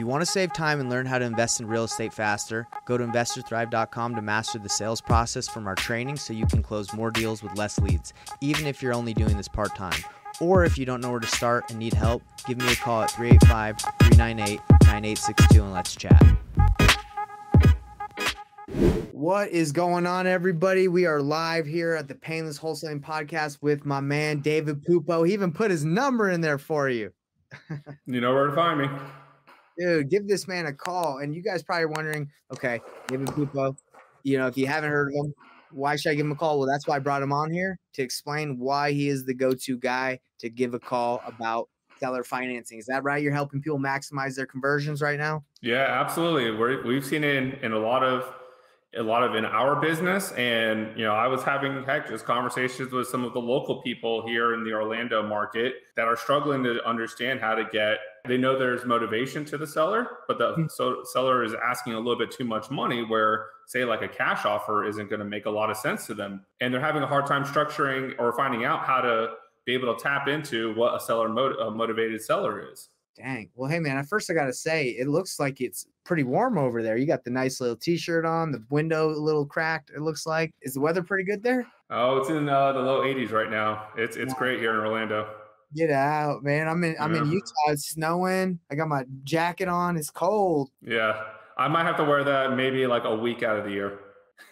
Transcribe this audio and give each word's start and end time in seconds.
you 0.00 0.06
want 0.06 0.22
to 0.22 0.26
save 0.26 0.52
time 0.54 0.80
and 0.80 0.88
learn 0.88 1.04
how 1.04 1.18
to 1.18 1.24
invest 1.26 1.60
in 1.60 1.66
real 1.66 1.84
estate 1.84 2.12
faster, 2.12 2.66
go 2.86 2.96
to 2.96 3.04
investorthrive.com 3.04 4.14
to 4.14 4.22
master 4.22 4.58
the 4.58 4.68
sales 4.68 5.02
process 5.02 5.46
from 5.46 5.66
our 5.66 5.74
training 5.74 6.16
so 6.16 6.32
you 6.32 6.46
can 6.46 6.62
close 6.62 6.94
more 6.94 7.10
deals 7.10 7.42
with 7.42 7.54
less 7.56 7.78
leads, 7.78 8.14
even 8.40 8.66
if 8.66 8.82
you're 8.82 8.94
only 8.94 9.12
doing 9.12 9.36
this 9.36 9.46
part 9.46 9.76
time. 9.76 10.02
Or 10.40 10.64
if 10.64 10.78
you 10.78 10.86
don't 10.86 11.02
know 11.02 11.10
where 11.10 11.20
to 11.20 11.26
start 11.26 11.68
and 11.68 11.78
need 11.78 11.92
help, 11.92 12.22
give 12.46 12.56
me 12.56 12.72
a 12.72 12.76
call 12.76 13.02
at 13.02 13.10
385 13.10 13.78
398 13.78 14.60
9862 14.84 15.62
and 15.62 15.72
let's 15.74 15.94
chat. 15.94 16.22
What 19.12 19.50
is 19.50 19.70
going 19.70 20.06
on, 20.06 20.26
everybody? 20.26 20.88
We 20.88 21.04
are 21.04 21.20
live 21.20 21.66
here 21.66 21.94
at 21.94 22.08
the 22.08 22.14
Payneless 22.14 22.58
Wholesaling 22.58 23.02
Podcast 23.02 23.58
with 23.60 23.84
my 23.84 24.00
man 24.00 24.40
David 24.40 24.82
Pupo. 24.82 25.26
He 25.26 25.34
even 25.34 25.52
put 25.52 25.70
his 25.70 25.84
number 25.84 26.30
in 26.30 26.40
there 26.40 26.56
for 26.56 26.88
you. 26.88 27.12
you 28.06 28.22
know 28.22 28.32
where 28.32 28.46
to 28.46 28.54
find 28.54 28.80
me. 28.80 28.88
Dude, 29.80 30.10
give 30.10 30.28
this 30.28 30.46
man 30.46 30.66
a 30.66 30.72
call. 30.72 31.18
And 31.18 31.34
you 31.34 31.42
guys 31.42 31.62
probably 31.62 31.86
wondering, 31.86 32.30
okay, 32.52 32.80
give 33.08 33.24
David 33.24 33.34
Pupo, 33.34 33.76
you 34.22 34.36
know, 34.36 34.46
if 34.46 34.56
you 34.58 34.66
haven't 34.66 34.90
heard 34.90 35.08
of 35.08 35.14
him, 35.14 35.34
why 35.72 35.96
should 35.96 36.10
I 36.10 36.14
give 36.14 36.26
him 36.26 36.32
a 36.32 36.36
call? 36.36 36.58
Well, 36.58 36.68
that's 36.68 36.86
why 36.86 36.96
I 36.96 36.98
brought 36.98 37.22
him 37.22 37.32
on 37.32 37.50
here 37.50 37.78
to 37.94 38.02
explain 38.02 38.58
why 38.58 38.92
he 38.92 39.08
is 39.08 39.24
the 39.24 39.34
go-to 39.34 39.78
guy 39.78 40.20
to 40.40 40.50
give 40.50 40.74
a 40.74 40.78
call 40.78 41.22
about 41.26 41.68
seller 41.98 42.24
financing. 42.24 42.78
Is 42.78 42.86
that 42.86 43.04
right? 43.04 43.22
You're 43.22 43.32
helping 43.32 43.62
people 43.62 43.78
maximize 43.78 44.34
their 44.34 44.46
conversions 44.46 45.00
right 45.00 45.18
now? 45.18 45.44
Yeah, 45.62 45.86
absolutely. 45.88 46.50
We're, 46.50 46.84
we've 46.84 47.04
seen 47.04 47.24
it 47.24 47.36
in, 47.36 47.52
in 47.62 47.72
a 47.72 47.78
lot 47.78 48.02
of 48.02 48.34
a 48.96 49.02
lot 49.02 49.22
of 49.22 49.36
in 49.36 49.44
our 49.44 49.80
business. 49.80 50.32
And, 50.32 50.98
you 50.98 51.04
know, 51.04 51.14
I 51.14 51.28
was 51.28 51.44
having 51.44 51.84
heck 51.84 52.08
just 52.08 52.24
conversations 52.24 52.90
with 52.90 53.06
some 53.06 53.24
of 53.24 53.32
the 53.32 53.38
local 53.38 53.82
people 53.82 54.26
here 54.26 54.54
in 54.54 54.64
the 54.64 54.72
Orlando 54.72 55.22
market 55.22 55.74
that 55.94 56.08
are 56.08 56.16
struggling 56.16 56.64
to 56.64 56.84
understand 56.84 57.38
how 57.38 57.54
to 57.54 57.64
get, 57.70 57.98
they 58.26 58.36
know 58.36 58.58
there's 58.58 58.84
motivation 58.84 59.44
to 59.46 59.58
the 59.58 59.66
seller, 59.66 60.08
but 60.28 60.38
the 60.38 60.52
mm-hmm. 60.52 60.66
so 60.68 61.02
seller 61.04 61.42
is 61.44 61.54
asking 61.54 61.94
a 61.94 61.98
little 61.98 62.18
bit 62.18 62.30
too 62.30 62.44
much 62.44 62.70
money 62.70 63.02
where 63.02 63.46
say 63.66 63.84
like 63.84 64.02
a 64.02 64.08
cash 64.08 64.44
offer 64.44 64.84
isn't 64.84 65.08
going 65.08 65.20
to 65.20 65.24
make 65.24 65.46
a 65.46 65.50
lot 65.50 65.70
of 65.70 65.76
sense 65.76 66.06
to 66.06 66.14
them. 66.14 66.44
And 66.60 66.72
they're 66.72 66.80
having 66.80 67.02
a 67.02 67.06
hard 67.06 67.26
time 67.26 67.44
structuring 67.44 68.14
or 68.18 68.32
finding 68.32 68.64
out 68.64 68.84
how 68.84 69.00
to 69.00 69.34
be 69.64 69.74
able 69.74 69.94
to 69.94 70.02
tap 70.02 70.28
into 70.28 70.74
what 70.74 70.94
a 70.94 71.00
seller 71.00 71.26
a 71.28 71.70
motivated 71.70 72.20
seller 72.22 72.70
is. 72.72 72.88
Dang. 73.16 73.50
Well, 73.54 73.70
hey 73.70 73.78
man, 73.80 73.96
at 73.96 74.08
first 74.08 74.30
I 74.30 74.34
gotta 74.34 74.52
say 74.52 74.88
it 74.88 75.08
looks 75.08 75.38
like 75.38 75.60
it's 75.60 75.86
pretty 76.04 76.22
warm 76.22 76.58
over 76.58 76.82
there. 76.82 76.96
You 76.96 77.06
got 77.06 77.22
the 77.22 77.30
nice 77.30 77.60
little 77.60 77.76
t-shirt 77.76 78.24
on, 78.24 78.50
the 78.50 78.64
window 78.70 79.10
a 79.10 79.12
little 79.12 79.44
cracked. 79.44 79.90
It 79.90 80.00
looks 80.00 80.26
like. 80.26 80.54
Is 80.62 80.74
the 80.74 80.80
weather 80.80 81.02
pretty 81.02 81.24
good 81.24 81.42
there? 81.42 81.66
Oh, 81.90 82.16
it's 82.18 82.30
in 82.30 82.48
uh, 82.48 82.72
the 82.72 82.80
low 82.80 83.02
80s 83.02 83.30
right 83.30 83.50
now. 83.50 83.88
It's 83.96 84.16
it's 84.16 84.32
great 84.34 84.60
here 84.60 84.72
in 84.72 84.80
Orlando. 84.80 85.28
Get 85.74 85.90
out, 85.90 86.42
man. 86.42 86.68
I'm 86.68 86.82
in 86.84 86.96
I'm 87.00 87.14
yeah. 87.14 87.22
in 87.22 87.30
Utah. 87.30 87.68
It's 87.68 87.90
snowing. 87.90 88.58
I 88.70 88.74
got 88.74 88.88
my 88.88 89.04
jacket 89.24 89.68
on. 89.68 89.96
It's 89.96 90.10
cold. 90.10 90.70
Yeah. 90.82 91.22
I 91.56 91.68
might 91.68 91.84
have 91.84 91.96
to 91.98 92.04
wear 92.04 92.24
that 92.24 92.56
maybe 92.56 92.86
like 92.86 93.04
a 93.04 93.14
week 93.14 93.42
out 93.42 93.58
of 93.58 93.64
the 93.64 93.70
year. 93.70 93.98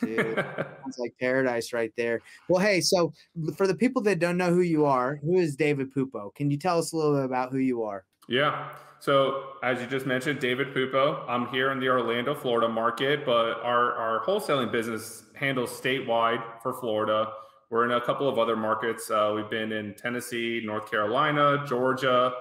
Dude, 0.03 0.37
sounds 0.83 0.99
like 0.99 1.15
paradise 1.19 1.73
right 1.73 1.93
there. 1.97 2.21
Well, 2.49 2.61
hey, 2.61 2.81
so 2.81 3.13
for 3.57 3.67
the 3.67 3.75
people 3.75 4.03
that 4.03 4.19
don't 4.19 4.37
know 4.37 4.53
who 4.53 4.61
you 4.61 4.85
are, 4.85 5.17
who 5.17 5.39
is 5.39 5.57
David 5.57 5.93
Pupo? 5.93 6.35
Can 6.35 6.51
you 6.51 6.59
tell 6.59 6.79
us 6.79 6.93
a 6.93 6.97
little 6.97 7.15
bit 7.15 7.25
about 7.25 7.51
who 7.51 7.59
you 7.59 7.83
are? 7.83 8.05
Yeah. 8.29 8.69
So 9.01 9.53
as 9.63 9.81
you 9.81 9.87
just 9.87 10.07
mentioned, 10.07 10.41
David 10.41 10.75
Pupo, 10.75 11.25
I'm 11.29 11.47
here 11.49 11.71
in 11.73 11.81
the 11.81 11.89
Orlando, 11.89 12.35
Florida 12.35 12.69
market, 12.69 13.25
but 13.25 13.61
our, 13.63 13.95
our 13.95 14.25
wholesaling 14.25 14.71
business 14.71 15.25
handles 15.35 15.71
statewide 15.71 16.43
for 16.63 16.75
Florida. 16.75 17.33
We're 17.71 17.85
in 17.85 17.93
a 17.93 18.01
couple 18.01 18.29
of 18.29 18.39
other 18.39 18.57
markets. 18.57 19.11
Uh, 19.11 19.33
we've 19.35 19.51
been 19.51 19.73
in 19.73 19.95
Tennessee, 19.95 20.63
North 20.65 20.91
Carolina, 20.91 21.65
Georgia, 21.67 22.33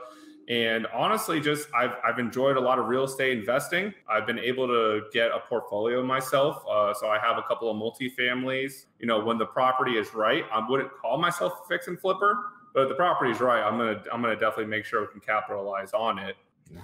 and 0.50 0.88
honestly, 0.94 1.42
just 1.42 1.68
I've, 1.76 1.92
I've 2.06 2.20
enjoyed 2.20 2.56
a 2.56 2.62
lot 2.62 2.80
of 2.80 2.88
real 2.88 3.04
estate 3.04 3.38
investing. 3.38 3.94
I've 4.10 4.26
been 4.26 4.40
able 4.40 4.68
to 4.68 5.02
get 5.12 5.32
a 5.32 5.40
portfolio 5.40 6.02
myself. 6.02 6.64
Uh, 6.70 6.94
so 6.94 7.10
I 7.10 7.20
have 7.20 7.38
a 7.38 7.44
couple 7.44 7.70
of 7.70 7.76
multifamilies. 7.76 8.86
You 9.00 9.08
know, 9.08 9.20
when 9.20 9.38
the 9.38 9.46
property 9.46 9.98
is 9.98 10.14
right, 10.14 10.46
I 10.52 10.66
wouldn't 10.68 10.92
call 10.94 11.18
myself 11.18 11.60
a 11.66 11.68
fix 11.68 11.88
and 11.88 12.00
flipper, 12.00 12.38
but 12.74 12.90
if 12.90 12.98
the 12.98 13.26
is 13.30 13.42
right, 13.42 13.62
I'm 13.62 13.78
gonna 13.78 14.02
I'm 14.14 14.22
gonna 14.22 14.36
definitely 14.36 14.68
make 14.68 14.86
sure 14.86 15.02
we 15.02 15.08
can 15.08 15.20
capitalize 15.20 15.92
on 15.94 16.20
it. 16.20 16.38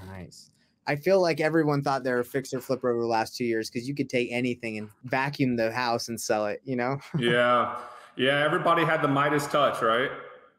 Nice. 0.08 0.50
I 0.86 0.98
feel 0.98 1.22
like 1.22 1.40
everyone 1.40 1.82
thought 1.82 2.04
they 2.04 2.12
were 2.12 2.20
a 2.20 2.26
fixer 2.26 2.60
flipper 2.60 2.90
over 2.90 3.00
the 3.00 3.08
last 3.08 3.38
two 3.38 3.46
years 3.46 3.70
because 3.70 3.88
you 3.88 3.96
could 3.96 4.10
take 4.10 4.30
anything 4.32 4.78
and 4.78 4.90
vacuum 5.06 5.56
the 5.56 5.72
house 5.72 6.10
and 6.10 6.20
sell 6.20 6.48
it. 6.48 6.62
You 6.66 6.76
know? 6.76 7.00
yeah, 7.18 7.78
yeah. 8.16 8.44
Everybody 8.44 8.86
had 8.86 9.02
the 9.02 9.08
Midas 9.08 9.48
touch, 9.48 9.82
right? 9.82 10.12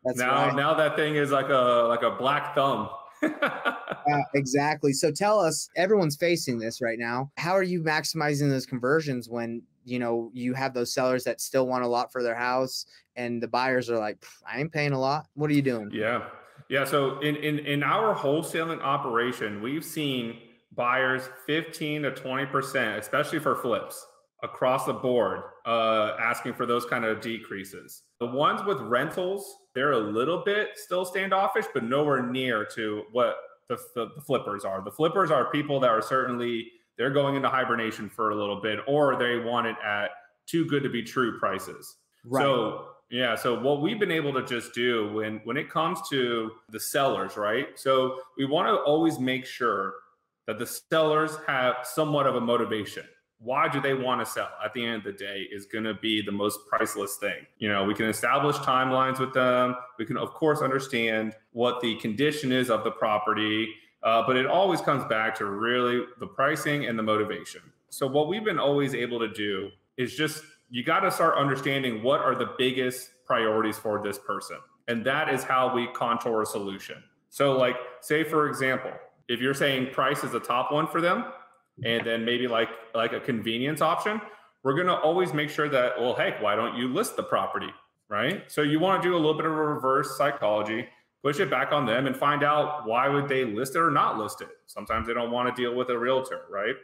That's 0.04 0.18
now 0.18 0.46
right. 0.46 0.56
now 0.56 0.74
that 0.74 0.96
thing 0.96 1.16
is 1.16 1.30
like 1.30 1.48
a 1.48 1.86
like 1.88 2.02
a 2.02 2.10
black 2.10 2.54
thumb. 2.54 2.90
yeah, 3.22 3.30
uh, 3.42 4.20
exactly. 4.34 4.92
So 4.92 5.10
tell 5.10 5.40
us, 5.40 5.68
everyone's 5.76 6.16
facing 6.16 6.58
this 6.58 6.82
right 6.82 6.98
now. 6.98 7.30
How 7.38 7.52
are 7.52 7.62
you 7.62 7.82
maximizing 7.82 8.50
those 8.50 8.66
conversions 8.66 9.28
when 9.28 9.62
you 9.84 9.98
know 9.98 10.30
you 10.32 10.54
have 10.54 10.74
those 10.74 10.92
sellers 10.92 11.24
that 11.24 11.40
still 11.40 11.66
want 11.66 11.84
a 11.84 11.86
lot 11.86 12.10
for 12.10 12.22
their 12.22 12.34
house 12.34 12.86
and 13.16 13.42
the 13.42 13.48
buyers 13.48 13.90
are 13.90 13.98
like 13.98 14.24
i 14.46 14.58
ain't 14.58 14.72
paying 14.72 14.92
a 14.92 14.98
lot 14.98 15.26
what 15.34 15.50
are 15.50 15.54
you 15.54 15.62
doing 15.62 15.90
yeah 15.92 16.26
yeah 16.68 16.84
so 16.84 17.18
in 17.20 17.36
in, 17.36 17.58
in 17.60 17.82
our 17.82 18.14
wholesaling 18.14 18.80
operation 18.80 19.62
we've 19.62 19.84
seen 19.84 20.38
buyers 20.74 21.28
15 21.46 22.02
to 22.02 22.10
20 22.10 22.46
percent 22.46 22.98
especially 22.98 23.38
for 23.38 23.54
flips 23.56 24.06
across 24.42 24.86
the 24.86 24.92
board 24.92 25.42
uh, 25.66 26.16
asking 26.20 26.52
for 26.52 26.66
those 26.66 26.84
kind 26.84 27.04
of 27.04 27.20
decreases 27.20 28.02
the 28.20 28.26
ones 28.26 28.62
with 28.66 28.78
rentals 28.80 29.56
they're 29.74 29.92
a 29.92 29.98
little 29.98 30.42
bit 30.44 30.70
still 30.74 31.04
standoffish 31.04 31.64
but 31.72 31.84
nowhere 31.84 32.22
near 32.22 32.64
to 32.64 33.02
what 33.12 33.36
the, 33.68 33.78
the, 33.94 34.10
the 34.14 34.20
flippers 34.20 34.64
are 34.64 34.82
the 34.82 34.90
flippers 34.90 35.30
are 35.30 35.50
people 35.50 35.80
that 35.80 35.90
are 35.90 36.02
certainly 36.02 36.70
they're 36.96 37.10
going 37.10 37.34
into 37.34 37.48
hibernation 37.48 38.08
for 38.08 38.30
a 38.30 38.36
little 38.36 38.60
bit, 38.60 38.80
or 38.86 39.16
they 39.16 39.38
want 39.38 39.66
it 39.66 39.76
at 39.84 40.10
too 40.46 40.64
good 40.66 40.82
to 40.82 40.88
be 40.88 41.02
true 41.02 41.38
prices. 41.38 41.96
Right. 42.24 42.42
So 42.42 42.86
yeah, 43.10 43.34
so 43.34 43.58
what 43.58 43.80
we've 43.82 43.98
been 43.98 44.10
able 44.10 44.32
to 44.34 44.44
just 44.44 44.74
do 44.74 45.12
when 45.12 45.40
when 45.44 45.56
it 45.56 45.68
comes 45.68 46.00
to 46.10 46.52
the 46.70 46.80
sellers, 46.80 47.36
right? 47.36 47.68
So 47.78 48.20
we 48.38 48.44
want 48.44 48.68
to 48.68 48.76
always 48.82 49.18
make 49.18 49.44
sure 49.44 49.94
that 50.46 50.58
the 50.58 50.66
sellers 50.66 51.36
have 51.46 51.76
somewhat 51.84 52.26
of 52.26 52.36
a 52.36 52.40
motivation. 52.40 53.04
Why 53.44 53.68
do 53.68 53.80
they 53.80 53.94
want 53.94 54.24
to 54.24 54.26
sell? 54.26 54.48
At 54.64 54.72
the 54.72 54.84
end 54.84 54.96
of 54.96 55.04
the 55.04 55.12
day, 55.12 55.46
is 55.52 55.66
going 55.66 55.84
to 55.84 55.94
be 55.94 56.22
the 56.22 56.32
most 56.32 56.60
priceless 56.66 57.16
thing. 57.16 57.46
You 57.58 57.68
know, 57.68 57.84
we 57.84 57.94
can 57.94 58.06
establish 58.06 58.56
timelines 58.56 59.20
with 59.20 59.34
them. 59.34 59.76
We 59.98 60.06
can, 60.06 60.16
of 60.16 60.32
course, 60.32 60.60
understand 60.60 61.34
what 61.52 61.80
the 61.80 61.96
condition 61.96 62.50
is 62.50 62.70
of 62.70 62.84
the 62.84 62.90
property 62.90 63.68
uh, 64.04 64.22
but 64.26 64.36
it 64.36 64.46
always 64.46 64.82
comes 64.82 65.02
back 65.06 65.34
to 65.34 65.46
really 65.46 66.04
the 66.20 66.26
pricing 66.26 66.86
and 66.86 66.98
the 66.98 67.02
motivation. 67.02 67.62
So, 67.88 68.06
what 68.06 68.28
we've 68.28 68.44
been 68.44 68.58
always 68.58 68.94
able 68.94 69.18
to 69.18 69.28
do 69.28 69.70
is 69.96 70.14
just 70.14 70.44
you 70.68 70.84
got 70.84 71.00
to 71.00 71.10
start 71.10 71.38
understanding 71.38 72.02
what 72.02 72.20
are 72.20 72.34
the 72.34 72.50
biggest 72.58 73.10
priorities 73.26 73.78
for 73.78 74.02
this 74.02 74.18
person. 74.18 74.58
And 74.88 75.04
that 75.06 75.32
is 75.32 75.42
how 75.42 75.74
we 75.74 75.86
contour 75.94 76.42
a 76.42 76.46
solution. 76.46 77.02
So, 77.30 77.56
like, 77.56 77.76
say, 78.02 78.24
for 78.24 78.46
example, 78.48 78.92
if 79.28 79.40
you're 79.40 79.54
saying 79.54 79.92
price 79.92 80.22
is 80.22 80.32
the 80.32 80.40
top 80.40 80.70
one 80.70 80.86
for 80.86 81.00
them, 81.00 81.24
and 81.82 82.06
then 82.06 82.24
maybe 82.24 82.46
like 82.46 82.68
like 82.94 83.12
a 83.12 83.20
convenience 83.20 83.80
option, 83.80 84.20
we're 84.62 84.74
going 84.74 84.86
to 84.86 84.94
always 84.94 85.32
make 85.32 85.50
sure 85.50 85.68
that 85.68 86.00
well, 86.00 86.14
heck, 86.14 86.42
why 86.42 86.54
don't 86.54 86.76
you 86.76 86.88
list 86.88 87.16
the 87.16 87.22
property, 87.22 87.70
right? 88.08 88.50
So 88.50 88.62
you 88.62 88.78
want 88.78 89.02
to 89.02 89.08
do 89.08 89.14
a 89.14 89.18
little 89.18 89.34
bit 89.34 89.46
of 89.46 89.52
a 89.52 89.54
reverse 89.54 90.16
psychology 90.16 90.86
push 91.24 91.40
it 91.40 91.48
back 91.48 91.72
on 91.72 91.86
them 91.86 92.06
and 92.06 92.14
find 92.14 92.44
out 92.44 92.86
why 92.86 93.08
would 93.08 93.26
they 93.28 93.46
list 93.46 93.74
it 93.74 93.78
or 93.78 93.90
not 93.90 94.18
list 94.18 94.42
it. 94.42 94.50
Sometimes 94.66 95.06
they 95.06 95.14
don't 95.14 95.30
want 95.30 95.48
to 95.48 95.60
deal 95.60 95.74
with 95.74 95.88
a 95.88 95.98
realtor, 95.98 96.42
right? 96.50 96.74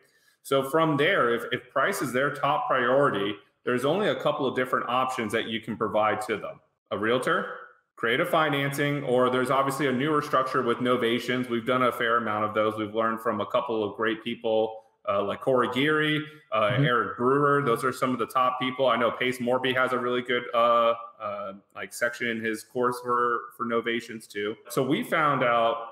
So 0.42 0.62
from 0.62 0.96
there, 0.96 1.34
if, 1.34 1.44
if 1.52 1.70
price 1.70 2.00
is 2.00 2.10
their 2.10 2.32
top 2.32 2.66
priority, 2.66 3.34
there's 3.66 3.84
only 3.84 4.08
a 4.08 4.14
couple 4.14 4.46
of 4.46 4.56
different 4.56 4.88
options 4.88 5.30
that 5.32 5.48
you 5.48 5.60
can 5.60 5.76
provide 5.76 6.22
to 6.22 6.38
them. 6.38 6.58
A 6.90 6.96
realtor, 6.96 7.58
creative 8.00 8.30
financing, 8.30 9.04
or 9.04 9.28
there's 9.28 9.50
obviously 9.50 9.86
a 9.86 9.92
newer 9.92 10.22
structure 10.22 10.62
with 10.62 10.78
novations. 10.78 11.50
We've 11.50 11.66
done 11.66 11.82
a 11.82 11.92
fair 11.92 12.16
amount 12.16 12.46
of 12.46 12.54
those. 12.54 12.74
We've 12.78 12.94
learned 12.94 13.20
from 13.20 13.42
a 13.42 13.46
couple 13.46 13.84
of 13.84 13.94
great 13.94 14.24
people 14.24 14.74
uh, 15.06 15.22
like 15.22 15.42
Corey 15.42 15.68
Geary, 15.74 16.24
uh, 16.50 16.60
mm-hmm. 16.62 16.84
Eric 16.84 17.18
Brewer. 17.18 17.60
Those 17.62 17.84
are 17.84 17.92
some 17.92 18.10
of 18.10 18.18
the 18.18 18.26
top 18.26 18.58
people. 18.58 18.86
I 18.86 18.96
know 18.96 19.10
Pace 19.10 19.36
Morby 19.36 19.76
has 19.76 19.92
a 19.92 19.98
really 19.98 20.22
good 20.22 20.44
uh, 20.54 20.94
uh, 21.20 21.52
like 21.74 21.92
section 21.92 22.28
in 22.28 22.40
his 22.42 22.64
course 22.64 22.96
for 23.02 23.40
for 23.54 23.66
novations 23.66 24.26
too. 24.26 24.56
So 24.70 24.82
we 24.82 25.02
found 25.02 25.44
out 25.44 25.88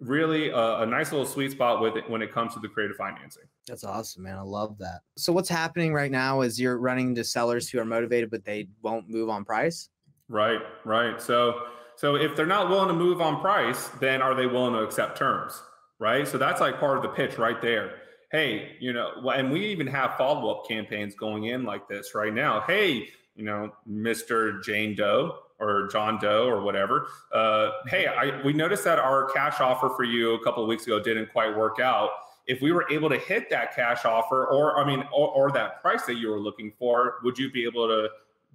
really 0.00 0.48
a, 0.48 0.78
a, 0.78 0.86
nice 0.86 1.12
little 1.12 1.26
sweet 1.26 1.52
spot 1.52 1.80
with 1.80 1.96
it 1.96 2.08
when 2.10 2.22
it 2.22 2.32
comes 2.32 2.54
to 2.54 2.60
the 2.60 2.68
creative 2.68 2.96
financing. 2.96 3.44
That's 3.68 3.84
awesome, 3.84 4.22
man. 4.24 4.36
I 4.36 4.42
love 4.42 4.78
that. 4.78 5.02
So 5.16 5.32
what's 5.32 5.48
happening 5.48 5.92
right 5.92 6.10
now 6.10 6.40
is 6.40 6.58
you're 6.58 6.78
running 6.78 7.14
to 7.14 7.22
sellers 7.22 7.68
who 7.68 7.78
are 7.78 7.84
motivated, 7.84 8.30
but 8.30 8.44
they 8.44 8.68
won't 8.82 9.08
move 9.08 9.28
on 9.28 9.44
price. 9.44 9.90
Right, 10.28 10.60
right. 10.84 11.20
So 11.20 11.62
so 11.96 12.16
if 12.16 12.34
they're 12.34 12.46
not 12.46 12.68
willing 12.68 12.88
to 12.88 12.94
move 12.94 13.20
on 13.20 13.40
price, 13.40 13.88
then 14.00 14.22
are 14.22 14.34
they 14.34 14.46
willing 14.46 14.72
to 14.72 14.80
accept 14.80 15.18
terms? 15.18 15.62
Right. 15.98 16.26
So 16.26 16.38
that's 16.38 16.60
like 16.60 16.80
part 16.80 16.96
of 16.96 17.02
the 17.02 17.10
pitch 17.10 17.38
right 17.38 17.60
there 17.60 18.02
hey, 18.32 18.76
you 18.80 18.94
know, 18.94 19.30
and 19.30 19.52
we 19.52 19.66
even 19.66 19.86
have 19.86 20.16
follow 20.16 20.50
up 20.50 20.66
campaigns 20.66 21.14
going 21.14 21.44
in 21.44 21.64
like 21.64 21.86
this 21.86 22.14
right 22.14 22.32
now. 22.32 22.62
Hey, 22.62 23.10
you 23.36 23.44
know, 23.44 23.70
Mr. 23.88 24.62
Jane 24.64 24.96
Doe 24.96 25.38
or 25.60 25.86
John 25.88 26.18
Doe 26.18 26.48
or 26.48 26.62
whatever. 26.62 27.08
Uh, 27.32 27.70
hey, 27.86 28.06
I, 28.06 28.42
we 28.42 28.54
noticed 28.54 28.84
that 28.84 28.98
our 28.98 29.30
cash 29.30 29.60
offer 29.60 29.90
for 29.90 30.04
you 30.04 30.34
a 30.34 30.42
couple 30.42 30.62
of 30.62 30.68
weeks 30.68 30.86
ago 30.86 30.98
didn't 30.98 31.30
quite 31.30 31.54
work 31.56 31.78
out. 31.78 32.10
If 32.46 32.60
we 32.60 32.72
were 32.72 32.90
able 32.90 33.08
to 33.10 33.18
hit 33.18 33.48
that 33.50 33.76
cash 33.76 34.04
offer, 34.04 34.46
or 34.46 34.80
I 34.80 34.86
mean, 34.86 35.04
or, 35.14 35.28
or 35.28 35.52
that 35.52 35.80
price 35.80 36.04
that 36.06 36.14
you 36.14 36.30
were 36.30 36.40
looking 36.40 36.72
for, 36.76 37.18
would 37.22 37.38
you 37.38 37.52
be 37.52 37.64
able 37.64 37.86
to 37.86 38.08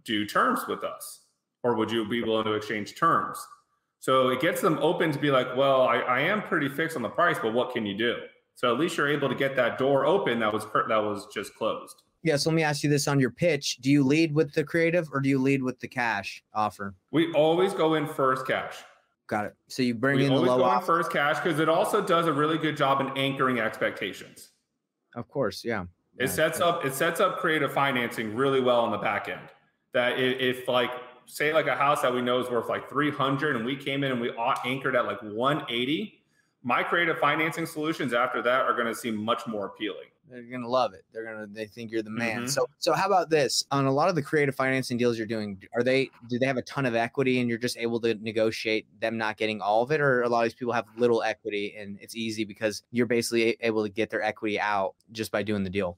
do 0.03 0.25
terms 0.25 0.61
with 0.67 0.83
us, 0.83 1.19
or 1.67 1.75
would 1.75 1.91
you 1.91 2.07
be 2.07 2.23
willing 2.23 2.45
to 2.45 2.53
exchange 2.53 2.95
terms? 2.95 3.37
So 3.99 4.29
it 4.29 4.39
gets 4.39 4.61
them 4.61 4.79
open 4.79 5.11
to 5.11 5.19
be 5.19 5.31
like, 5.31 5.57
well, 5.57 5.81
I, 5.81 5.97
I 5.97 6.19
am 6.21 6.41
pretty 6.41 6.69
fixed 6.69 6.95
on 6.95 7.01
the 7.01 7.09
price, 7.09 7.37
but 7.41 7.53
what 7.53 7.73
can 7.73 7.85
you 7.85 7.97
do? 7.97 8.15
So 8.55 8.73
at 8.73 8.79
least 8.79 8.95
you're 8.95 9.09
able 9.09 9.27
to 9.27 9.35
get 9.35 9.55
that 9.57 9.77
door 9.77 10.05
open 10.05 10.39
that 10.39 10.53
was 10.53 10.65
that 10.65 10.97
was 10.97 11.27
just 11.33 11.53
closed. 11.55 12.03
Yeah, 12.23 12.37
so 12.37 12.49
let 12.49 12.55
me 12.55 12.63
ask 12.63 12.83
you 12.83 12.89
this 12.89 13.07
on 13.07 13.19
your 13.19 13.31
pitch. 13.31 13.77
Do 13.81 13.91
you 13.91 14.03
lead 14.03 14.33
with 14.33 14.53
the 14.53 14.63
creative 14.63 15.09
or 15.11 15.19
do 15.19 15.29
you 15.29 15.39
lead 15.39 15.61
with 15.61 15.79
the 15.79 15.87
cash 15.87 16.41
offer? 16.53 16.95
We 17.11 17.31
always 17.33 17.73
go 17.73 17.95
in 17.95 18.07
first 18.07 18.47
cash. 18.47 18.77
Got 19.27 19.45
it. 19.45 19.55
So 19.67 19.83
you 19.83 19.93
bring 19.93 20.17
we 20.17 20.25
in 20.25 20.29
the 20.29 20.35
always 20.35 20.49
low 20.49 20.57
go 20.59 20.73
in 20.73 20.81
first 20.81 21.11
cash 21.11 21.37
because 21.39 21.59
it 21.59 21.67
also 21.67 22.01
does 22.01 22.27
a 22.27 22.33
really 22.33 22.57
good 22.57 22.77
job 22.77 23.01
in 23.01 23.09
anchoring 23.17 23.59
expectations. 23.59 24.51
Of 25.15 25.27
course, 25.27 25.65
yeah. 25.65 25.83
It 26.17 26.25
Yeah, 26.25 26.27
sets 26.27 26.61
up 26.61 26.85
it 26.85 26.93
sets 26.93 27.19
up 27.19 27.37
creative 27.39 27.73
financing 27.73 28.35
really 28.35 28.61
well 28.61 28.79
on 28.81 28.91
the 28.91 28.97
back 28.97 29.27
end. 29.27 29.49
That 29.93 30.17
if 30.17 30.67
like 30.67 30.91
say 31.27 31.53
like 31.53 31.67
a 31.67 31.75
house 31.75 32.01
that 32.01 32.13
we 32.13 32.21
know 32.21 32.39
is 32.39 32.49
worth 32.49 32.69
like 32.69 32.89
300 32.89 33.55
and 33.55 33.65
we 33.65 33.75
came 33.75 34.03
in 34.03 34.11
and 34.11 34.19
we 34.19 34.31
anchored 34.65 34.95
at 34.95 35.05
like 35.05 35.21
180, 35.21 36.23
my 36.63 36.81
creative 36.81 37.19
financing 37.19 37.65
solutions 37.65 38.13
after 38.13 38.41
that 38.41 38.61
are 38.61 38.73
going 38.73 38.87
to 38.87 38.95
seem 38.95 39.15
much 39.15 39.45
more 39.45 39.67
appealing. 39.67 40.07
They're 40.29 40.41
gonna 40.43 40.67
love 40.67 40.93
it. 40.93 41.05
They're 41.13 41.23
gonna 41.23 41.47
they 41.47 41.67
think 41.67 41.89
you're 41.89 42.01
the 42.01 42.09
man. 42.09 42.43
Mhm. 42.43 42.49
So 42.49 42.67
so 42.79 42.91
how 42.91 43.05
about 43.05 43.29
this? 43.29 43.63
On 43.71 43.85
a 43.85 43.91
lot 43.93 44.09
of 44.09 44.15
the 44.15 44.21
creative 44.21 44.53
financing 44.55 44.97
deals 44.97 45.17
you're 45.17 45.25
doing, 45.25 45.63
are 45.73 45.83
they 45.83 46.09
do 46.27 46.37
they 46.37 46.45
have 46.45 46.57
a 46.57 46.61
ton 46.63 46.85
of 46.85 46.95
equity 46.95 47.39
and 47.39 47.47
you're 47.47 47.57
just 47.57 47.77
able 47.77 48.01
to 48.01 48.13
negotiate 48.15 48.87
them 48.99 49.17
not 49.17 49.37
getting 49.37 49.61
all 49.61 49.83
of 49.83 49.91
it, 49.93 50.01
or 50.01 50.23
a 50.23 50.27
lot 50.27 50.39
of 50.39 50.45
these 50.47 50.53
people 50.53 50.73
have 50.73 50.83
little 50.97 51.23
equity 51.23 51.77
and 51.77 51.97
it's 52.01 52.13
easy 52.13 52.43
because 52.43 52.83
you're 52.91 53.05
basically 53.05 53.55
able 53.61 53.83
to 53.83 53.89
get 53.89 54.09
their 54.09 54.21
equity 54.21 54.59
out 54.59 54.95
just 55.13 55.31
by 55.31 55.43
doing 55.43 55.63
the 55.63 55.69
deal? 55.69 55.97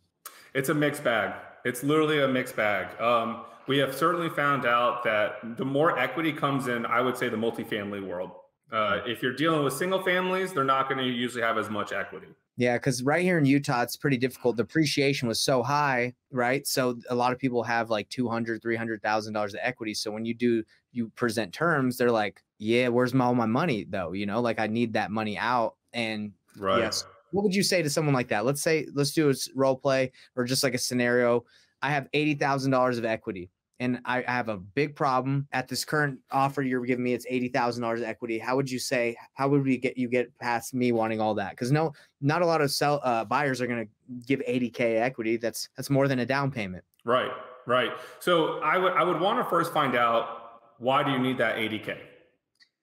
It's 0.54 0.70
a 0.70 0.76
mixed 0.76 1.04
bag. 1.04 1.34
It's 1.66 1.84
literally 1.84 2.22
a 2.22 2.28
mixed 2.28 2.56
bag. 2.56 3.00
Um, 3.00 3.46
we 3.68 3.78
have 3.78 3.96
certainly 3.96 4.30
found 4.30 4.66
out 4.66 5.04
that 5.04 5.58
the 5.58 5.66
more 5.66 5.98
equity 6.00 6.34
comes 6.34 6.68
in, 6.68 6.86
I 6.86 7.02
would 7.02 7.18
say 7.18 7.30
the 7.30 7.38
multifamily 7.38 8.06
world. 8.06 8.32
Uh, 8.72 9.02
if 9.06 9.22
you're 9.22 9.36
dealing 9.36 9.64
with 9.64 9.74
single 9.74 10.02
families, 10.02 10.54
they're 10.54 10.64
not 10.64 10.88
going 10.90 10.98
to 11.00 11.04
usually 11.04 11.44
have 11.44 11.58
as 11.58 11.70
much 11.70 11.92
equity. 11.92 12.28
Yeah, 12.58 12.78
because 12.78 13.04
right 13.04 13.24
here 13.24 13.38
in 13.38 13.46
Utah, 13.46 13.84
it's 13.84 13.96
pretty 13.96 14.18
difficult. 14.18 14.58
The 14.58 14.64
appreciation 14.64 15.28
was 15.28 15.40
so 15.40 15.64
high, 15.64 16.14
right? 16.30 16.68
So 16.68 17.00
a 17.10 17.16
lot 17.16 17.32
of 17.32 17.40
people 17.40 17.64
have 17.64 17.90
like 17.90 18.10
two 18.10 18.28
hundred, 18.28 18.62
three 18.62 18.76
hundred 18.76 19.02
thousand 19.02 19.34
dollars 19.34 19.54
of 19.54 19.62
equity. 19.64 19.94
So 19.94 20.12
when 20.12 20.26
you 20.26 20.34
do 20.34 20.64
you 20.92 21.10
present 21.16 21.54
terms, 21.54 21.96
they're 21.98 22.12
like, 22.12 22.44
"Yeah, 22.58 22.90
where's 22.90 23.14
my 23.14 23.26
all 23.26 23.34
my 23.34 23.46
money 23.46 23.86
though?" 23.90 24.12
You 24.12 24.26
know, 24.26 24.42
like 24.42 24.60
I 24.60 24.68
need 24.68 24.94
that 24.94 25.10
money 25.10 25.38
out. 25.38 25.76
And 25.94 26.34
Right. 26.58 26.80
Yes. 26.80 27.06
What 27.32 27.44
would 27.44 27.56
you 27.56 27.64
say 27.64 27.82
to 27.82 27.90
someone 27.90 28.14
like 28.14 28.28
that? 28.30 28.46
Let's 28.46 28.62
say 28.62 28.88
let's 28.94 29.12
do 29.12 29.30
a 29.30 29.34
role 29.56 29.76
play 29.76 30.12
or 30.36 30.46
just 30.46 30.64
like 30.64 30.74
a 30.74 30.80
scenario. 30.80 31.46
I 31.82 31.92
have 31.92 32.08
eighty 32.14 32.36
thousand 32.36 32.72
dollars 32.72 32.98
of 32.98 33.06
equity. 33.06 33.50
And 33.82 34.02
I, 34.04 34.18
I 34.28 34.32
have 34.32 34.50
a 34.50 34.58
big 34.58 34.94
problem 34.94 35.48
at 35.54 35.70
this 35.70 35.86
current 35.86 36.20
offer 36.32 36.62
you're 36.62 36.84
giving 36.86 37.04
me. 37.04 37.14
It's 37.14 37.26
eighty 37.30 37.48
thousand 37.48 37.82
dollars 37.82 38.02
of 38.02 38.08
equity. 38.08 38.38
How 38.38 38.58
would 38.58 38.70
you 38.70 38.78
say? 38.78 39.16
How 39.36 39.48
would 39.48 39.64
we 39.64 39.78
get 39.78 39.98
you 39.98 40.10
get 40.10 40.38
past 40.38 40.74
me 40.74 40.92
wanting 40.92 41.22
all 41.22 41.34
that? 41.36 41.52
Because 41.52 41.72
no, 41.72 41.94
not 42.20 42.42
a 42.42 42.46
lot 42.46 42.60
of 42.60 42.72
sell 42.72 43.00
uh, 43.04 43.24
buyers 43.24 43.62
are 43.62 43.68
going 43.68 43.86
to 43.86 44.26
give 44.28 44.42
80k 44.42 45.00
equity. 45.00 45.38
That's 45.38 45.70
that's 45.78 45.90
more 45.90 46.10
than 46.10 46.20
a 46.20 46.26
down 46.26 46.52
payment. 46.52 46.84
Right. 47.06 47.32
Right. 47.66 47.92
So 48.20 48.60
I 48.60 48.78
would 48.78 48.94
I 48.94 49.04
would 49.04 49.22
want 49.22 49.40
to 49.40 49.50
first 49.50 49.72
find 49.72 49.96
out 49.96 50.62
why 50.80 51.04
do 51.04 51.12
you 51.12 51.20
need 51.20 51.38
that 51.38 51.56
80k? 51.56 51.98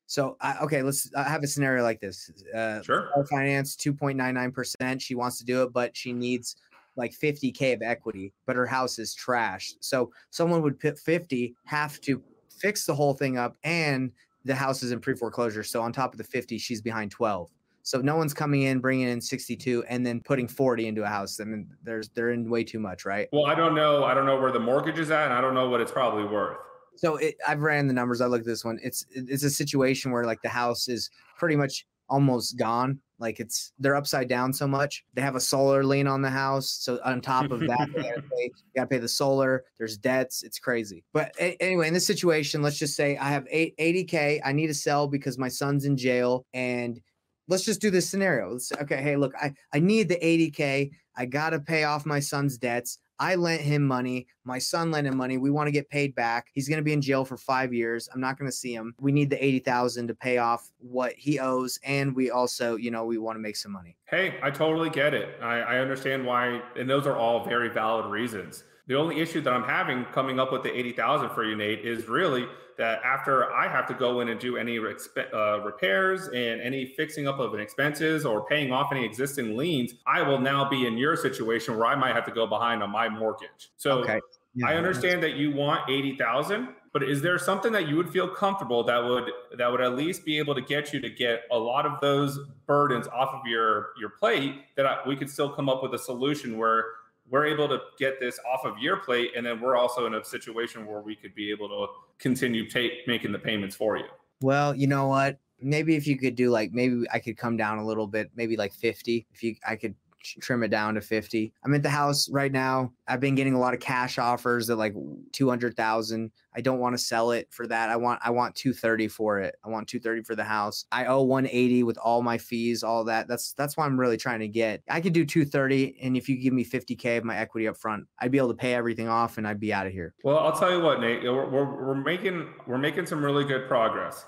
So 0.07 0.37
I, 0.41 0.59
okay, 0.59 0.83
let's 0.83 1.13
I 1.15 1.25
have 1.25 1.43
a 1.43 1.47
scenario 1.47 1.83
like 1.83 2.01
this. 2.01 2.31
Uh, 2.55 2.83
Sure. 2.83 3.11
finance 3.29 3.77
2.99 3.77 4.53
percent. 4.53 5.03
She 5.03 5.15
wants 5.15 5.39
to 5.39 5.45
do 5.45 5.63
it, 5.63 5.73
but 5.73 5.97
she 5.97 6.13
needs 6.13 6.57
like 6.97 7.13
50k 7.13 7.75
of 7.75 7.83
equity. 7.83 8.33
But 8.47 8.57
her 8.57 8.67
house 8.67 8.99
is 8.99 9.15
trashed. 9.17 9.75
So 9.81 10.13
someone 10.31 10.63
would 10.63 10.79
put 10.79 10.99
50, 10.99 11.55
have 11.65 12.01
to 12.03 12.23
fix 12.51 12.87
the 12.87 12.95
whole 12.95 13.15
thing 13.15 13.37
up, 13.37 13.57
and 13.65 14.13
the 14.45 14.55
house 14.55 14.83
is 14.83 14.93
in 14.93 15.01
pre 15.01 15.15
foreclosure. 15.15 15.63
So 15.65 15.83
on 15.83 15.93
top 15.93 16.13
of 16.13 16.19
the 16.19 16.25
50, 16.25 16.57
she's 16.59 16.81
behind 16.81 17.11
12. 17.11 17.51
So 17.83 18.01
no 18.01 18.17
one's 18.17 18.35
coming 18.35 18.63
in, 18.63 18.81
bringing 18.81 19.09
in 19.09 19.21
62, 19.21 19.85
and 19.89 20.05
then 20.05 20.21
putting 20.21 20.49
40 20.49 20.89
into 20.89 21.05
a 21.05 21.07
house. 21.07 21.39
I 21.39 21.45
mean, 21.45 21.69
there's 21.85 22.09
they're 22.09 22.31
in 22.31 22.51
way 22.51 22.65
too 22.65 22.81
much, 22.81 23.05
right? 23.05 23.29
Well, 23.33 23.47
I 23.47 23.55
don't 23.55 23.75
know. 23.77 24.03
I 24.05 24.13
don't 24.15 24.27
know 24.27 24.41
where 24.41 24.51
the 24.51 24.59
mortgage 24.59 24.99
is 24.99 25.11
at, 25.13 25.27
and 25.27 25.33
I 25.33 25.41
don't 25.41 25.55
know 25.55 25.69
what 25.69 25.81
it's 25.81 25.93
probably 25.93 26.25
worth. 26.25 26.59
So 26.97 27.17
it, 27.17 27.37
I've 27.47 27.61
ran 27.61 27.87
the 27.87 27.95
numbers. 27.95 28.21
I 28.21 28.27
looked 28.27 28.43
at 28.43 28.47
this 28.47 28.65
one. 28.65 28.79
It's 28.83 29.07
it's 29.11 29.45
a 29.45 29.51
situation 29.51 30.11
where 30.11 30.25
like 30.25 30.43
the 30.43 30.49
house 30.49 30.89
is 30.89 31.11
pretty 31.39 31.57
much 31.57 31.87
almost 32.09 32.59
gone. 32.59 33.01
Like 33.19 33.41
it's 33.41 33.73
they're 33.79 33.97
upside 33.97 34.29
down 34.29 34.53
so 34.53 34.67
much. 34.67 35.05
They 35.15 35.23
have 35.23 35.37
a 35.37 35.41
solar 35.41 35.85
lien 35.85 36.07
on 36.07 36.21
the 36.21 36.31
house. 36.31 36.69
So 36.71 36.99
on 37.05 37.21
top 37.21 37.51
of 37.51 37.61
that, 37.61 37.89
they 37.95 38.03
gotta 38.03 38.23
pay, 38.23 38.51
gotta 38.75 38.89
pay 38.89 38.99
the 38.99 39.09
solar. 39.09 39.65
There's 39.79 39.97
debts. 39.97 40.43
It's 40.43 40.59
crazy. 40.59 41.03
But 41.13 41.35
a- 41.41 41.57
anyway, 41.63 41.89
in 41.89 41.95
this 41.95 42.07
situation, 42.07 42.63
let's 42.63 42.79
just 42.79 42.95
say 42.95 43.17
I 43.17 43.31
have 43.31 43.47
eight, 43.51 43.75
80k. 43.79 44.41
I 44.45 44.53
need 44.53 44.67
to 44.67 44.75
sell 44.75 45.09
because 45.09 45.39
my 45.39 45.49
son's 45.49 45.87
in 45.87 45.97
jail. 45.97 46.45
And 46.53 47.01
let's 47.49 47.65
just 47.65 47.81
do 47.81 47.91
this 47.91 48.09
scenario. 48.09 48.53
Let's 48.53 48.71
okay, 48.73 49.03
hey, 49.03 49.17
look, 49.17 49.33
I 49.41 49.55
I 49.73 49.79
need 49.79 50.09
the 50.09 50.17
80k. 50.17 50.91
I 51.17 51.25
gotta 51.25 51.59
pay 51.59 51.85
off 51.85 52.05
my 52.05 52.21
son's 52.21 52.59
debts. 52.59 52.99
I 53.19 53.35
lent 53.35 53.63
him 53.63 53.83
money. 53.83 54.27
My 54.45 54.59
son 54.59 54.91
lent 54.91 55.07
him 55.07 55.17
money. 55.17 55.39
We 55.39 55.51
want 55.51 55.69
to 55.69 55.73
get 55.73 55.89
paid 55.89 56.15
back. 56.15 56.49
He's 56.53 56.69
going 56.69 56.79
to 56.79 56.85
be 56.85 56.93
in 56.93 57.01
jail 57.01 57.25
for 57.25 57.37
five 57.37 57.73
years. 57.73 58.09
I'm 58.13 58.21
not 58.21 58.39
going 58.39 58.51
to 58.51 58.57
see 58.57 58.75
him. 58.75 58.95
We 59.01 59.13
need 59.13 59.31
the 59.31 59.43
80,000 59.43 60.09
to 60.09 60.15
pay 60.15 60.39
off 60.39 60.71
what 60.79 61.13
he 61.15 61.39
owes. 61.39 61.79
And 61.85 62.15
we 62.15 62.31
also, 62.31 62.77
you 62.77 62.91
know, 62.91 63.05
we 63.05 63.19
want 63.19 63.37
to 63.37 63.41
make 63.41 63.57
some 63.57 63.73
money. 63.73 63.97
Hey, 64.07 64.39
I 64.43 64.51
totally 64.51 64.91
get 64.91 65.15
it. 65.15 65.39
I, 65.43 65.61
I 65.61 65.79
understand 65.79 66.25
why, 66.25 66.63
and 66.77 66.89
those 66.89 67.07
are 67.07 67.17
all 67.17 67.45
very 67.45 67.71
valid 67.71 68.07
reasons. 68.07 68.65
The 68.89 68.95
only 68.95 69.21
issue 69.21 69.41
that 69.41 69.53
I'm 69.53 69.65
having 69.65 70.05
coming 70.07 70.39
up 70.39 70.53
with 70.53 70.63
the 70.63 70.77
80,000 70.77 71.31
for 71.31 71.45
you, 71.45 71.57
Nate, 71.57 71.85
is 71.85 72.09
really 72.09 72.47
that 72.79 73.01
after 73.03 73.53
I 73.53 73.69
have 73.69 73.87
to 73.87 73.95
go 73.95 74.21
in 74.21 74.29
and 74.29 74.39
do 74.39 74.59
any 74.59 74.79
respe- 74.79 75.33
uh, 75.33 75.61
repairs 75.65 76.29
and 76.29 76.61
any 76.61 76.95
fixing 76.97 77.27
up 77.27 77.39
of 77.41 77.55
an 77.55 77.61
expenses 77.61 78.25
or 78.25 78.47
paying 78.47 78.71
off 78.71 78.93
any 78.93 79.05
existing 79.05 79.57
liens, 79.57 79.95
I 80.07 80.23
will 80.23 80.39
now 80.39 80.69
be 80.69 80.87
in 80.87 80.99
your 80.99 81.17
situation 81.17 81.77
where 81.77 81.87
I 81.87 81.97
might 81.97 82.15
have 82.15 82.27
to 82.27 82.33
go 82.33 82.47
behind 82.47 82.83
on 82.83 82.91
my 82.91 83.09
mortgage. 83.09 83.71
So 83.77 84.03
Okay. 84.03 84.21
Yeah, 84.57 84.69
I 84.69 84.77
understand 84.77 85.23
that 85.23 85.35
you 85.35 85.55
want 85.55 85.89
80,000, 85.91 86.69
but 86.95 87.03
is 87.03 87.21
there 87.21 87.39
something 87.39 87.73
that 87.73 87.89
you 87.89 87.97
would 87.97 88.09
feel 88.09 88.27
comfortable 88.27 88.83
that 88.85 89.05
would 89.05 89.31
that 89.59 89.71
would 89.71 89.83
at 89.83 89.95
least 89.95 90.25
be 90.25 90.39
able 90.39 90.55
to 90.55 90.63
get 90.63 90.95
you 90.95 91.01
to 91.01 91.11
get 91.11 91.43
a 91.53 91.59
lot 91.59 91.85
of 91.85 92.01
those 92.01 92.39
burdens 92.67 93.07
off 93.09 93.35
of 93.35 93.47
your 93.47 93.91
your 94.01 94.09
plate 94.09 94.55
that 94.77 94.87
I, 94.87 95.01
we 95.07 95.15
could 95.15 95.29
still 95.29 95.51
come 95.51 95.69
up 95.69 95.83
with 95.83 95.93
a 95.93 95.99
solution 95.99 96.57
where 96.57 96.87
we're 97.31 97.47
able 97.47 97.69
to 97.69 97.81
get 97.99 98.21
this 98.21 98.39
off 98.51 98.65
of 98.65 98.79
your 98.79 98.99
plate 98.99 99.33
and 99.37 99.45
then 99.45 99.61
we're 99.61 99.77
also 99.77 100.07
in 100.07 100.15
a 100.15 100.25
situation 100.25 100.87
where 100.87 101.01
we 101.01 101.17
could 101.17 101.35
be 101.35 101.51
able 101.51 101.69
to 101.69 101.87
continue 102.19 102.69
making 103.07 103.33
the 103.33 103.39
payments 103.39 103.75
for 103.75 103.97
you. 103.97 104.05
Well, 104.41 104.75
you 104.75 104.87
know 104.87 105.09
what? 105.09 105.39
Maybe 105.61 105.97
if 105.97 106.07
you 106.07 106.19
could 106.19 106.35
do 106.35 106.51
like, 106.51 106.73
maybe 106.73 107.05
I 107.13 107.19
could 107.19 107.37
come 107.37 107.57
down 107.57 107.79
a 107.79 107.87
little 107.87 108.07
bit, 108.07 108.31
maybe 108.37 108.57
like 108.57 108.73
50. 108.73 109.27
If 109.33 109.43
you, 109.43 109.57
I 109.67 109.77
could 109.77 109.95
trim 110.41 110.63
it 110.63 110.69
down 110.69 110.95
to 110.95 111.01
50. 111.01 111.53
I'm 111.65 111.75
at 111.75 111.83
the 111.83 111.91
house 111.91 112.29
right 112.31 112.53
now. 112.53 112.93
I've 113.07 113.21
been 113.21 113.35
getting 113.35 113.55
a 113.55 113.59
lot 113.59 113.75
of 113.75 113.81
cash 113.81 114.19
offers 114.19 114.69
at 114.71 114.79
like 114.79 114.95
200,000. 115.33 116.31
I 116.55 116.61
don't 116.61 116.79
want 116.79 116.95
to 116.95 116.99
sell 116.99 117.33
it 117.33 117.49
for 117.51 117.67
that. 117.67 117.91
I 117.91 117.97
want, 117.97 118.21
I 118.25 118.31
want 118.31 118.55
230 118.55 119.09
for 119.09 119.41
it. 119.41 119.57
I 119.65 119.69
want 119.69 119.89
230 119.89 120.23
for 120.23 120.35
the 120.35 120.45
house. 120.45 120.87
I 120.91 121.05
owe 121.07 121.23
180 121.23 121.83
with 121.83 121.99
all 121.99 122.23
my 122.23 122.39
fees, 122.39 122.83
all 122.83 123.05
that. 123.05 123.29
That's, 123.29 123.53
that's 123.53 123.77
what 123.77 123.85
I'm 123.85 124.01
really 124.01 124.17
trying 124.17 124.41
to 124.41 124.49
get. 124.49 124.83
I 124.89 125.01
could 125.01 125.13
do 125.13 125.25
230. 125.25 125.99
And 126.03 126.17
if 126.17 126.29
you 126.29 126.37
give 126.37 126.53
me 126.53 126.65
50K 126.65 127.19
of 127.19 127.25
my 127.25 127.37
equity 127.37 127.69
up 127.69 127.77
front, 127.77 128.07
I'd 128.19 128.31
be 128.31 128.39
able 128.39 128.49
to 128.49 128.55
pay 128.55 128.75
everything 128.75 129.09
off 129.09 129.37
and 129.39 129.47
I'd 129.47 129.61
be 129.61 129.73
out 129.73 129.87
of 129.87 129.93
here. 129.93 130.15
Well, 130.25 130.39
I'll 130.39 130.59
tell 130.59 130.71
you 130.71 130.81
what, 130.81 131.01
Nate, 131.01 131.23
we're, 131.23 131.49
we're, 131.49 131.87
we're 131.87 131.95
making 131.95 132.55
we're 132.67 132.79
making 132.79 133.07
some 133.07 133.25
really 133.25 133.45
good 133.45 133.69
progress. 133.69 134.25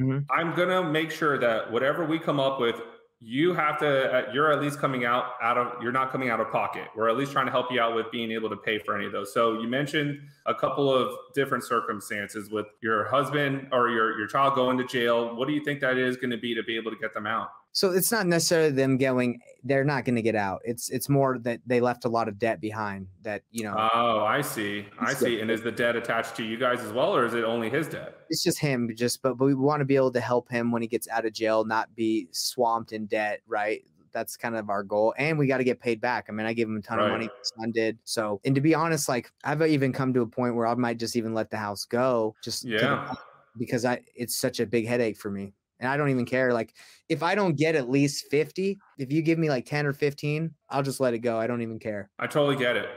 Mhm. 0.00 0.24
I'm 0.30 0.54
gonna 0.54 0.82
make 0.82 1.10
sure 1.10 1.38
that 1.38 1.70
whatever 1.70 2.04
we 2.06 2.18
come 2.18 2.40
up 2.40 2.60
with, 2.60 2.80
you 3.24 3.54
have 3.54 3.78
to. 3.78 4.28
Uh, 4.28 4.32
you're 4.32 4.50
at 4.50 4.60
least 4.60 4.80
coming 4.80 5.04
out 5.04 5.34
out 5.40 5.56
of. 5.56 5.82
You're 5.82 5.92
not 5.92 6.10
coming 6.10 6.28
out 6.28 6.40
of 6.40 6.50
pocket. 6.50 6.88
We're 6.96 7.08
at 7.08 7.16
least 7.16 7.30
trying 7.30 7.46
to 7.46 7.52
help 7.52 7.70
you 7.70 7.80
out 7.80 7.94
with 7.94 8.10
being 8.10 8.32
able 8.32 8.50
to 8.50 8.56
pay 8.56 8.80
for 8.80 8.96
any 8.96 9.06
of 9.06 9.12
those. 9.12 9.32
So 9.32 9.60
you 9.60 9.68
mentioned 9.68 10.20
a 10.46 10.54
couple 10.54 10.92
of 10.92 11.14
different 11.32 11.62
circumstances 11.62 12.50
with 12.50 12.66
your 12.82 13.04
husband 13.08 13.68
or 13.70 13.90
your 13.90 14.18
your 14.18 14.26
child 14.26 14.56
going 14.56 14.76
to 14.78 14.84
jail. 14.84 15.36
What 15.36 15.46
do 15.46 15.54
you 15.54 15.62
think 15.64 15.80
that 15.80 15.98
is 15.98 16.16
going 16.16 16.30
to 16.30 16.36
be 16.36 16.54
to 16.54 16.64
be 16.64 16.76
able 16.76 16.90
to 16.90 16.96
get 16.96 17.14
them 17.14 17.26
out? 17.26 17.50
So 17.74 17.90
it's 17.90 18.12
not 18.12 18.26
necessarily 18.26 18.70
them 18.70 18.98
going; 18.98 19.40
they're 19.64 19.84
not 19.84 20.04
going 20.04 20.16
to 20.16 20.22
get 20.22 20.34
out. 20.34 20.60
It's 20.64 20.90
it's 20.90 21.08
more 21.08 21.38
that 21.40 21.60
they 21.66 21.80
left 21.80 22.04
a 22.04 22.08
lot 22.08 22.28
of 22.28 22.38
debt 22.38 22.60
behind. 22.60 23.08
That 23.22 23.42
you 23.50 23.64
know, 23.64 23.74
Oh, 23.94 24.24
I 24.24 24.42
see. 24.42 24.86
I 25.00 25.14
see. 25.14 25.40
And 25.40 25.50
is 25.50 25.62
the 25.62 25.72
debt 25.72 25.96
attached 25.96 26.36
to 26.36 26.44
you 26.44 26.56
guys 26.58 26.80
as 26.80 26.92
well, 26.92 27.16
or 27.16 27.24
is 27.24 27.32
it 27.34 27.44
only 27.44 27.70
his 27.70 27.88
debt? 27.88 28.18
it's 28.28 28.42
just 28.42 28.58
him. 28.58 28.90
Just 28.94 29.22
but, 29.22 29.38
but 29.38 29.46
we 29.46 29.54
want 29.54 29.80
to 29.80 29.84
be 29.86 29.96
able 29.96 30.12
to 30.12 30.20
help 30.20 30.50
him 30.50 30.70
when 30.70 30.82
he 30.82 30.88
gets 30.88 31.08
out 31.08 31.24
of 31.24 31.32
jail, 31.32 31.64
not 31.64 31.94
be 31.94 32.28
swamped 32.32 32.92
in 32.92 33.06
debt. 33.06 33.40
Right. 33.46 33.84
That's 34.12 34.36
kind 34.36 34.54
of 34.56 34.68
our 34.68 34.82
goal, 34.82 35.14
and 35.16 35.38
we 35.38 35.46
got 35.46 35.56
to 35.56 35.64
get 35.64 35.80
paid 35.80 35.98
back. 35.98 36.26
I 36.28 36.32
mean, 36.32 36.44
I 36.44 36.52
gave 36.52 36.68
him 36.68 36.76
a 36.76 36.82
ton 36.82 36.98
Right. 36.98 37.06
of 37.06 37.12
money. 37.12 37.26
My 37.28 37.32
son 37.62 37.72
did. 37.72 37.98
So, 38.04 38.42
and 38.44 38.54
to 38.54 38.60
be 38.60 38.74
honest, 38.74 39.08
like 39.08 39.32
I've 39.44 39.62
even 39.62 39.90
come 39.94 40.12
to 40.12 40.20
a 40.20 40.26
point 40.26 40.54
where 40.54 40.66
I 40.66 40.74
might 40.74 40.98
just 40.98 41.16
even 41.16 41.32
let 41.32 41.48
the 41.50 41.56
house 41.56 41.86
go. 41.86 42.36
Just 42.44 42.64
Yeah. 42.66 43.14
because 43.56 43.86
I 43.86 44.00
it's 44.14 44.36
such 44.36 44.60
a 44.60 44.66
big 44.66 44.86
headache 44.86 45.16
for 45.16 45.30
me. 45.30 45.54
And 45.82 45.90
I 45.90 45.96
don't 45.96 46.08
even 46.08 46.24
care. 46.24 46.54
Like 46.54 46.74
if 47.08 47.22
I 47.22 47.34
don't 47.34 47.56
get 47.56 47.74
at 47.74 47.90
least 47.90 48.26
50, 48.30 48.78
if 48.98 49.12
you 49.12 49.20
give 49.20 49.38
me 49.38 49.50
like 49.50 49.66
10 49.66 49.84
or 49.84 49.92
15, 49.92 50.54
I'll 50.70 50.82
just 50.82 51.00
let 51.00 51.12
it 51.12 51.18
go. 51.18 51.38
I 51.38 51.46
don't 51.46 51.60
even 51.60 51.78
care. 51.78 52.08
I 52.18 52.26
totally 52.26 52.56
get 52.56 52.76
it. 52.76 52.88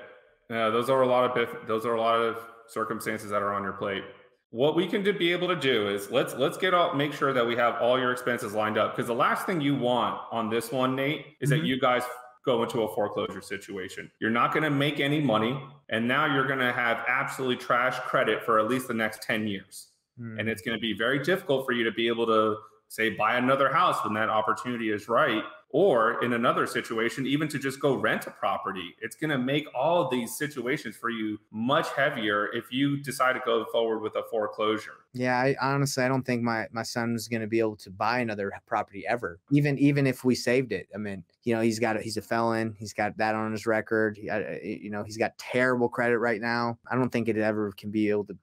Yeah, 0.49 0.69
those 0.69 0.89
are 0.89 1.01
a 1.01 1.07
lot 1.07 1.35
of 1.35 1.67
those 1.67 1.85
are 1.85 1.95
a 1.95 1.99
lot 1.99 2.21
of 2.21 2.37
circumstances 2.67 3.31
that 3.31 3.41
are 3.41 3.53
on 3.53 3.63
your 3.63 3.73
plate. 3.73 4.03
What 4.51 4.75
we 4.75 4.87
can 4.87 5.03
do, 5.03 5.11
be 5.11 5.31
able 5.31 5.47
to 5.47 5.55
do 5.55 5.89
is 5.89 6.11
let's 6.11 6.35
let's 6.35 6.57
get 6.57 6.75
all 6.75 6.93
make 6.93 7.11
sure 7.11 7.33
that 7.33 7.45
we 7.45 7.55
have 7.55 7.81
all 7.81 7.99
your 7.99 8.11
expenses 8.11 8.53
lined 8.53 8.77
up 8.77 8.95
because 8.95 9.07
the 9.07 9.15
last 9.15 9.47
thing 9.47 9.59
you 9.59 9.75
want 9.75 10.21
on 10.31 10.49
this 10.51 10.71
one, 10.71 10.95
Nate, 10.95 11.25
is 11.41 11.49
mm-hmm. 11.49 11.59
that 11.59 11.65
you 11.65 11.79
guys 11.79 12.03
go 12.45 12.61
into 12.61 12.83
a 12.83 12.93
foreclosure 12.93 13.41
situation. 13.41 14.09
You're 14.21 14.29
not 14.29 14.53
going 14.53 14.63
to 14.63 14.69
make 14.69 14.99
any 14.99 15.19
money, 15.19 15.59
and 15.89 16.07
now 16.07 16.31
you're 16.31 16.45
going 16.45 16.59
to 16.59 16.71
have 16.71 16.99
absolutely 17.07 17.57
trash 17.57 17.97
credit 18.01 18.43
for 18.43 18.59
at 18.59 18.67
least 18.67 18.87
the 18.87 18.93
next 18.93 19.23
10 19.23 19.47
years. 19.47 19.87
Mm. 20.21 20.39
And 20.39 20.49
it's 20.49 20.61
going 20.61 20.77
to 20.77 20.81
be 20.81 20.93
very 20.93 21.19
difficult 21.19 21.65
for 21.65 21.71
you 21.71 21.83
to 21.83 21.91
be 21.91 22.07
able 22.07 22.27
to 22.27 22.57
say 22.95 23.09
buy 23.09 23.35
another 23.35 23.71
house 23.71 24.03
when 24.03 24.13
that 24.13 24.29
opportunity 24.29 24.89
is 24.89 25.09
right 25.09 25.43
or 25.69 26.23
in 26.23 26.31
another 26.31 26.65
situation 26.65 27.27
even 27.27 27.49
to 27.49 27.59
just 27.59 27.81
go 27.81 27.95
rent 27.95 28.27
a 28.27 28.31
property. 28.31 28.95
It's 29.01 29.17
going 29.17 29.31
to 29.31 29.37
make 29.37 29.67
all 29.75 30.09
these 30.09 30.37
situations 30.37 30.95
for 30.95 31.09
you 31.09 31.37
much 31.51 31.89
heavier 31.89 32.47
if 32.53 32.71
you 32.71 33.03
decide 33.03 33.33
to 33.33 33.41
go 33.45 33.65
forward 33.73 33.99
with 33.99 34.15
a 34.15 34.23
foreclosure. 34.31 34.93
Yeah 35.13 35.37
i 35.37 35.55
honestly 35.61 36.03
i 36.03 36.07
don't 36.07 36.23
think 36.23 36.41
my 36.41 36.67
my 36.71 36.83
son's 36.83 37.27
going 37.27 37.41
to 37.41 37.47
be 37.47 37.59
able 37.59 37.75
to 37.77 37.91
buy 37.91 38.19
another 38.19 38.51
property 38.65 39.05
ever 39.07 39.39
even 39.51 39.77
even 39.77 40.07
if 40.07 40.23
we 40.23 40.33
saved 40.33 40.71
it. 40.71 40.87
I 40.95 40.97
mean 40.97 41.23
you 41.43 41.53
know 41.53 41.61
he's 41.61 41.79
got 41.79 41.97
a, 41.97 42.01
he's 42.01 42.17
a 42.17 42.21
felon 42.21 42.75
he's 42.79 42.93
got 42.93 43.17
that 43.17 43.35
on 43.35 43.51
his 43.51 43.65
record. 43.65 44.17
He, 44.17 44.79
you 44.81 44.89
know 44.89 45.03
he's 45.03 45.17
got 45.17 45.37
terrible 45.37 45.89
credit 45.89 46.19
right 46.19 46.39
now. 46.39 46.77
I 46.89 46.95
don't 46.95 47.09
think 47.09 47.27
it 47.27 47.37
ever 47.37 47.73
can 47.73 47.91
be 47.91 48.09
able 48.09 48.25
to 48.25 48.37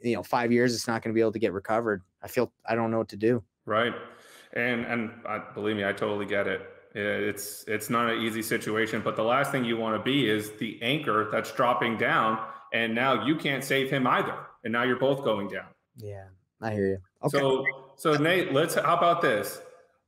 you 0.00 0.16
know 0.16 0.22
five 0.22 0.52
years 0.52 0.74
it's 0.74 0.86
not 0.86 1.02
going 1.02 1.12
to 1.12 1.14
be 1.14 1.22
able 1.22 1.32
to 1.32 1.38
get 1.38 1.54
recovered. 1.54 2.02
I 2.22 2.28
feel 2.28 2.52
i 2.68 2.74
don't 2.74 2.90
know 2.90 2.98
what 2.98 3.08
to 3.08 3.16
do 3.16 3.42
Right. 3.66 3.92
And 4.54 4.86
and 4.86 5.10
I, 5.28 5.42
believe 5.54 5.76
me, 5.76 5.84
I 5.84 5.92
totally 5.92 6.24
get 6.24 6.46
it. 6.46 6.62
It's 6.94 7.64
it's 7.68 7.90
not 7.90 8.10
an 8.10 8.22
easy 8.22 8.42
situation, 8.42 9.02
but 9.04 9.16
the 9.16 9.22
last 9.22 9.52
thing 9.52 9.64
you 9.64 9.76
want 9.76 9.98
to 9.98 10.02
be 10.02 10.30
is 10.30 10.52
the 10.52 10.80
anchor 10.80 11.28
that's 11.30 11.52
dropping 11.52 11.98
down, 11.98 12.38
and 12.72 12.94
now 12.94 13.26
you 13.26 13.36
can't 13.36 13.62
save 13.62 13.90
him 13.90 14.06
either, 14.06 14.34
and 14.64 14.72
now 14.72 14.84
you're 14.84 14.98
both 14.98 15.22
going 15.22 15.48
down. 15.48 15.66
Yeah, 15.98 16.24
I 16.62 16.72
hear 16.72 16.88
you. 16.88 16.98
Okay. 17.24 17.38
So 17.38 17.64
so 17.96 18.14
Nate, 18.14 18.54
let's 18.54 18.76
how 18.76 18.96
about 18.96 19.20
this? 19.20 19.60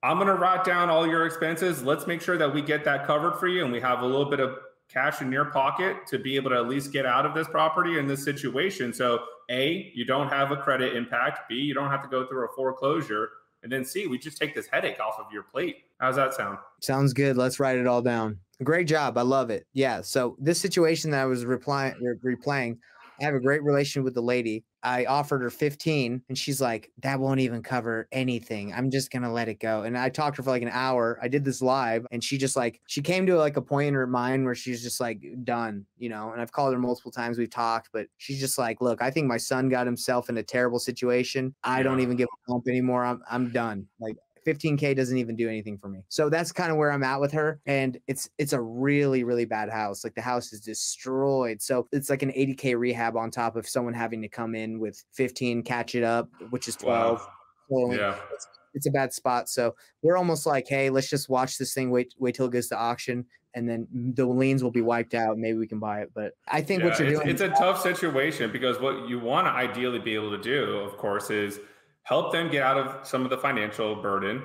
I'm 0.03 0.17
gonna 0.17 0.37
write 0.37 0.65
down 0.65 0.88
all 0.88 1.07
your 1.07 1.27
expenses. 1.27 1.83
Let's 1.83 2.07
make 2.07 2.23
sure 2.23 2.38
that 2.38 2.55
we 2.55 2.62
get 2.62 2.85
that 2.85 3.07
covered 3.07 3.35
for 3.38 3.49
you, 3.49 3.65
and 3.65 3.73
we 3.73 3.81
have 3.81 4.00
a 4.00 4.07
little 4.07 4.31
bit 4.31 4.41
of 4.41 4.57
cash 4.88 5.21
in 5.21 5.31
your 5.31 5.47
pocket 5.47 6.07
to 6.07 6.19
be 6.19 6.37
able 6.37 6.49
to 6.50 6.57
at 6.57 6.69
least 6.69 6.93
get 6.93 7.05
out 7.05 7.27
of 7.27 7.35
this 7.35 7.47
property 7.49 7.99
in 7.99 8.07
this 8.07 8.25
situation. 8.25 8.95
So 8.95 9.21
a, 9.50 9.93
you 9.95 10.07
don't 10.07 10.29
have 10.29 10.50
a 10.50 10.57
credit 10.57 10.97
impact. 10.97 11.49
B, 11.49 11.57
you 11.57 11.75
don't 11.75 11.91
have 11.91 12.03
to 12.03 12.09
go 12.09 12.27
through 12.27 12.47
a 12.47 12.49
foreclosure 12.57 13.29
and 13.62 13.73
then 13.73 13.85
see, 13.85 14.07
we 14.07 14.19
just 14.19 14.38
take 14.38 14.55
this 14.55 14.67
headache 14.67 15.00
off 15.00 15.19
of 15.19 15.27
your 15.33 15.43
plate. 15.43 15.85
How's 16.00 16.17
that 16.17 16.35
sound? 16.35 16.59
Sounds 16.81 17.12
good. 17.12 17.37
Let's 17.37 17.59
write 17.59 17.79
it 17.79 17.87
all 17.87 18.03
down. 18.03 18.38
Great 18.62 18.87
job. 18.87 19.19
I 19.19 19.23
love 19.23 19.50
it. 19.50 19.67
Yeah. 19.73 20.00
So 20.00 20.37
this 20.38 20.61
situation 20.61 21.11
that 21.11 21.23
I 21.23 21.27
was 21.27 21.45
replying 21.45 21.95
replaying, 22.25 22.79
I 23.21 23.25
have 23.25 23.35
a 23.35 23.41
great 23.41 23.62
relation 23.62 24.05
with 24.05 24.15
the 24.15 24.23
lady. 24.23 24.65
I 24.82 25.04
offered 25.06 25.42
her 25.42 25.50
15 25.50 26.23
and 26.28 26.38
she's 26.38 26.61
like, 26.61 26.90
that 27.02 27.18
won't 27.18 27.40
even 27.40 27.62
cover 27.62 28.08
anything. 28.12 28.73
I'm 28.73 28.90
just 28.90 29.11
going 29.11 29.23
to 29.23 29.30
let 29.30 29.49
it 29.49 29.61
go. 29.61 29.82
And 29.82 29.99
I 29.99 30.08
talked 30.08 30.37
to 30.37 30.42
her 30.42 30.44
for 30.44 30.50
like 30.50 30.62
an 30.62 30.70
hour. 30.73 31.18
I 31.23 31.28
did 31.28 31.44
this 31.44 31.61
live 31.61 32.06
and 32.11 32.23
she 32.23 32.38
just 32.38 32.56
like, 32.56 32.80
she 32.87 33.02
came 33.02 33.26
to 33.26 33.37
like 33.37 33.56
a 33.56 33.62
point 33.62 33.88
in 33.88 33.94
her 33.94 34.06
mind 34.06 34.44
where 34.44 34.54
she's 34.54 34.82
just 34.82 35.00
like 35.00 35.23
done, 35.44 35.85
you 35.97 36.08
know, 36.08 36.32
and 36.32 36.40
I've 36.40 36.52
called 36.52 36.73
her 36.73 36.78
multiple 36.78 37.11
times. 37.11 37.38
We've 37.38 37.50
talked, 37.50 37.90
but 37.92 38.06
she's 38.18 38.40
just 38.40 38.58
like, 38.58 38.80
look, 38.80 39.02
I 39.02 39.11
think 39.11 39.26
my 39.26 39.37
son 39.38 39.68
got 39.68 39.87
himself 39.87 40.28
in 40.28 40.38
a 40.38 40.42
terrible 40.42 40.78
situation. 40.78 41.54
I 41.64 41.82
don't 41.82 42.00
even 42.00 42.16
give 42.16 42.28
a 42.28 42.52
bump 42.52 42.68
anymore. 42.68 43.04
I'm, 43.04 43.20
I'm 43.30 43.50
done. 43.50 43.87
Like 44.00 44.16
15k 44.49 44.97
doesn't 44.97 45.19
even 45.19 45.37
do 45.37 45.49
anything 45.49 45.76
for 45.76 45.88
me. 45.88 46.00
So 46.09 46.31
that's 46.31 46.52
kind 46.52 46.71
of 46.71 46.76
where 46.78 46.90
I'm 46.90 47.02
at 47.02 47.21
with 47.21 47.33
her 47.33 47.61
and 47.67 47.99
it's 48.07 48.31
it's 48.38 48.52
a 48.52 48.61
really 48.61 49.25
really 49.25 49.45
bad 49.45 49.69
house. 49.69 50.05
Like 50.05 50.14
the 50.14 50.23
house 50.23 50.52
is 50.52 50.61
destroyed. 50.61 51.61
So 51.61 51.88
it's 51.93 52.09
like 52.09 52.23
an 52.23 52.31
80k 52.31 52.78
rehab 52.78 53.17
on 53.17 53.31
top 53.31 53.57
of 53.57 53.69
someone 53.69 53.95
having 53.95 54.23
to 54.23 54.28
come 54.28 54.55
in 54.55 54.78
with 54.78 55.02
15 55.12 55.62
catch 55.62 55.95
it 55.95 56.02
up, 56.02 56.31
which 56.50 56.69
is 56.69 56.76
12. 56.76 57.21
Wow. 57.21 57.26
So 57.71 57.93
yeah. 57.93 58.17
It's, 58.33 58.47
it's 58.75 58.87
a 58.87 58.90
bad 58.90 59.12
spot. 59.12 59.49
So 59.49 59.75
we're 60.02 60.17
almost 60.17 60.47
like, 60.47 60.67
hey, 60.69 60.90
let's 60.90 61.11
just 61.11 61.28
watch 61.28 61.59
this 61.59 61.75
thing. 61.75 61.90
Wait, 61.90 62.14
wait 62.19 62.35
till 62.35 62.47
it 62.47 62.52
goes 62.52 62.69
to 62.69 62.78
auction, 62.78 63.26
and 63.55 63.69
then 63.69 63.87
the 64.14 64.25
liens 64.25 64.62
will 64.62 64.71
be 64.71 64.83
wiped 64.83 65.14
out. 65.14 65.37
Maybe 65.37 65.59
we 65.59 65.67
can 65.67 65.78
buy 65.81 66.00
it. 66.00 66.11
But 66.14 66.35
I 66.47 66.61
think 66.61 66.83
yeah, 66.83 66.88
what 66.88 66.99
you're 66.99 67.09
it's, 67.09 67.19
doing. 67.19 67.28
It's 67.28 67.40
a 67.40 67.49
tough 67.49 67.83
situation 67.83 68.52
because 68.52 68.81
what 68.81 69.09
you 69.09 69.19
want 69.19 69.47
to 69.47 69.50
ideally 69.50 69.99
be 69.99 70.14
able 70.14 70.31
to 70.31 70.43
do, 70.43 70.78
of 70.78 70.97
course, 70.97 71.31
is 71.31 71.61
help 72.09 72.33
them 72.33 72.50
get 72.50 72.62
out 72.62 72.79
of 72.79 73.07
some 73.07 73.23
of 73.23 73.31
the 73.31 73.37
financial 73.37 73.95
burden. 73.95 74.43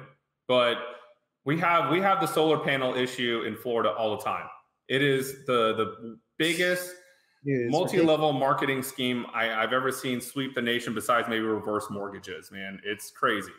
But 0.48 0.78
we 1.46 1.58
have 1.60 1.90
we 1.90 2.02
have 2.02 2.20
the 2.20 2.28
solar 2.28 2.60
panel 2.60 2.96
issue 2.96 3.44
in 3.48 3.56
Florida 3.56 3.92
all 3.92 4.18
the 4.18 4.24
time. 4.24 4.48
It 4.90 5.02
is 5.02 5.46
the 5.46 5.74
the 5.76 6.18
biggest 6.38 6.94
multi-level 7.46 8.34
marketing 8.34 8.82
scheme 8.82 9.26
I, 9.34 9.46
I, 9.46 9.62
have 9.62 9.74
ever 9.74 9.92
seen 9.92 10.22
sweep 10.22 10.56
the 10.56 10.62
nation 10.62 10.94
besides 10.94 11.28
maybe 11.28 11.44
reverse 11.44 11.88
mortgages, 11.90 12.52
man. 12.52 12.80
It's 12.86 13.12
crazy. 13.12 13.52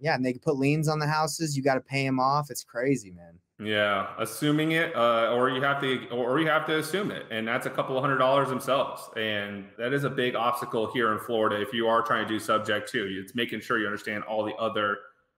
Yeah, 0.00 0.14
and 0.14 0.24
they 0.24 0.32
can 0.32 0.40
put 0.40 0.56
liens 0.56 0.88
on 0.88 0.98
the 0.98 1.06
houses. 1.06 1.56
You 1.56 1.62
got 1.62 1.74
to 1.74 1.80
pay 1.80 2.04
them 2.04 2.18
off. 2.18 2.50
It's 2.50 2.64
crazy, 2.64 3.10
man. 3.10 3.38
Yeah, 3.62 4.08
assuming 4.18 4.72
it, 4.72 4.96
uh, 4.96 5.34
or 5.34 5.50
you 5.50 5.60
have 5.60 5.82
to, 5.82 6.08
or 6.08 6.40
you 6.40 6.46
have 6.46 6.64
to 6.66 6.78
assume 6.78 7.10
it, 7.10 7.26
and 7.30 7.46
that's 7.46 7.66
a 7.66 7.70
couple 7.70 7.94
of 7.94 8.00
hundred 8.00 8.16
dollars 8.16 8.48
themselves, 8.48 9.02
and 9.18 9.66
that 9.76 9.92
is 9.92 10.04
a 10.04 10.08
big 10.08 10.34
obstacle 10.34 10.90
here 10.90 11.12
in 11.12 11.18
Florida. 11.18 11.60
If 11.60 11.74
you 11.74 11.86
are 11.86 12.00
trying 12.00 12.26
to 12.26 12.28
do 12.28 12.40
subject 12.40 12.90
to, 12.92 13.06
it's 13.20 13.34
making 13.34 13.60
sure 13.60 13.78
you 13.78 13.84
understand 13.84 14.24
all 14.24 14.44
the 14.44 14.54
other 14.54 14.96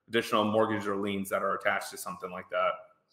additional 0.09 0.45
mortgage 0.45 0.87
or 0.87 0.95
liens 0.95 1.31
that 1.31 1.43
are 1.43 1.57
attached 1.57 1.91
to 1.91 1.97
something 1.97 2.31
like 2.31 2.49
that. 2.51 2.71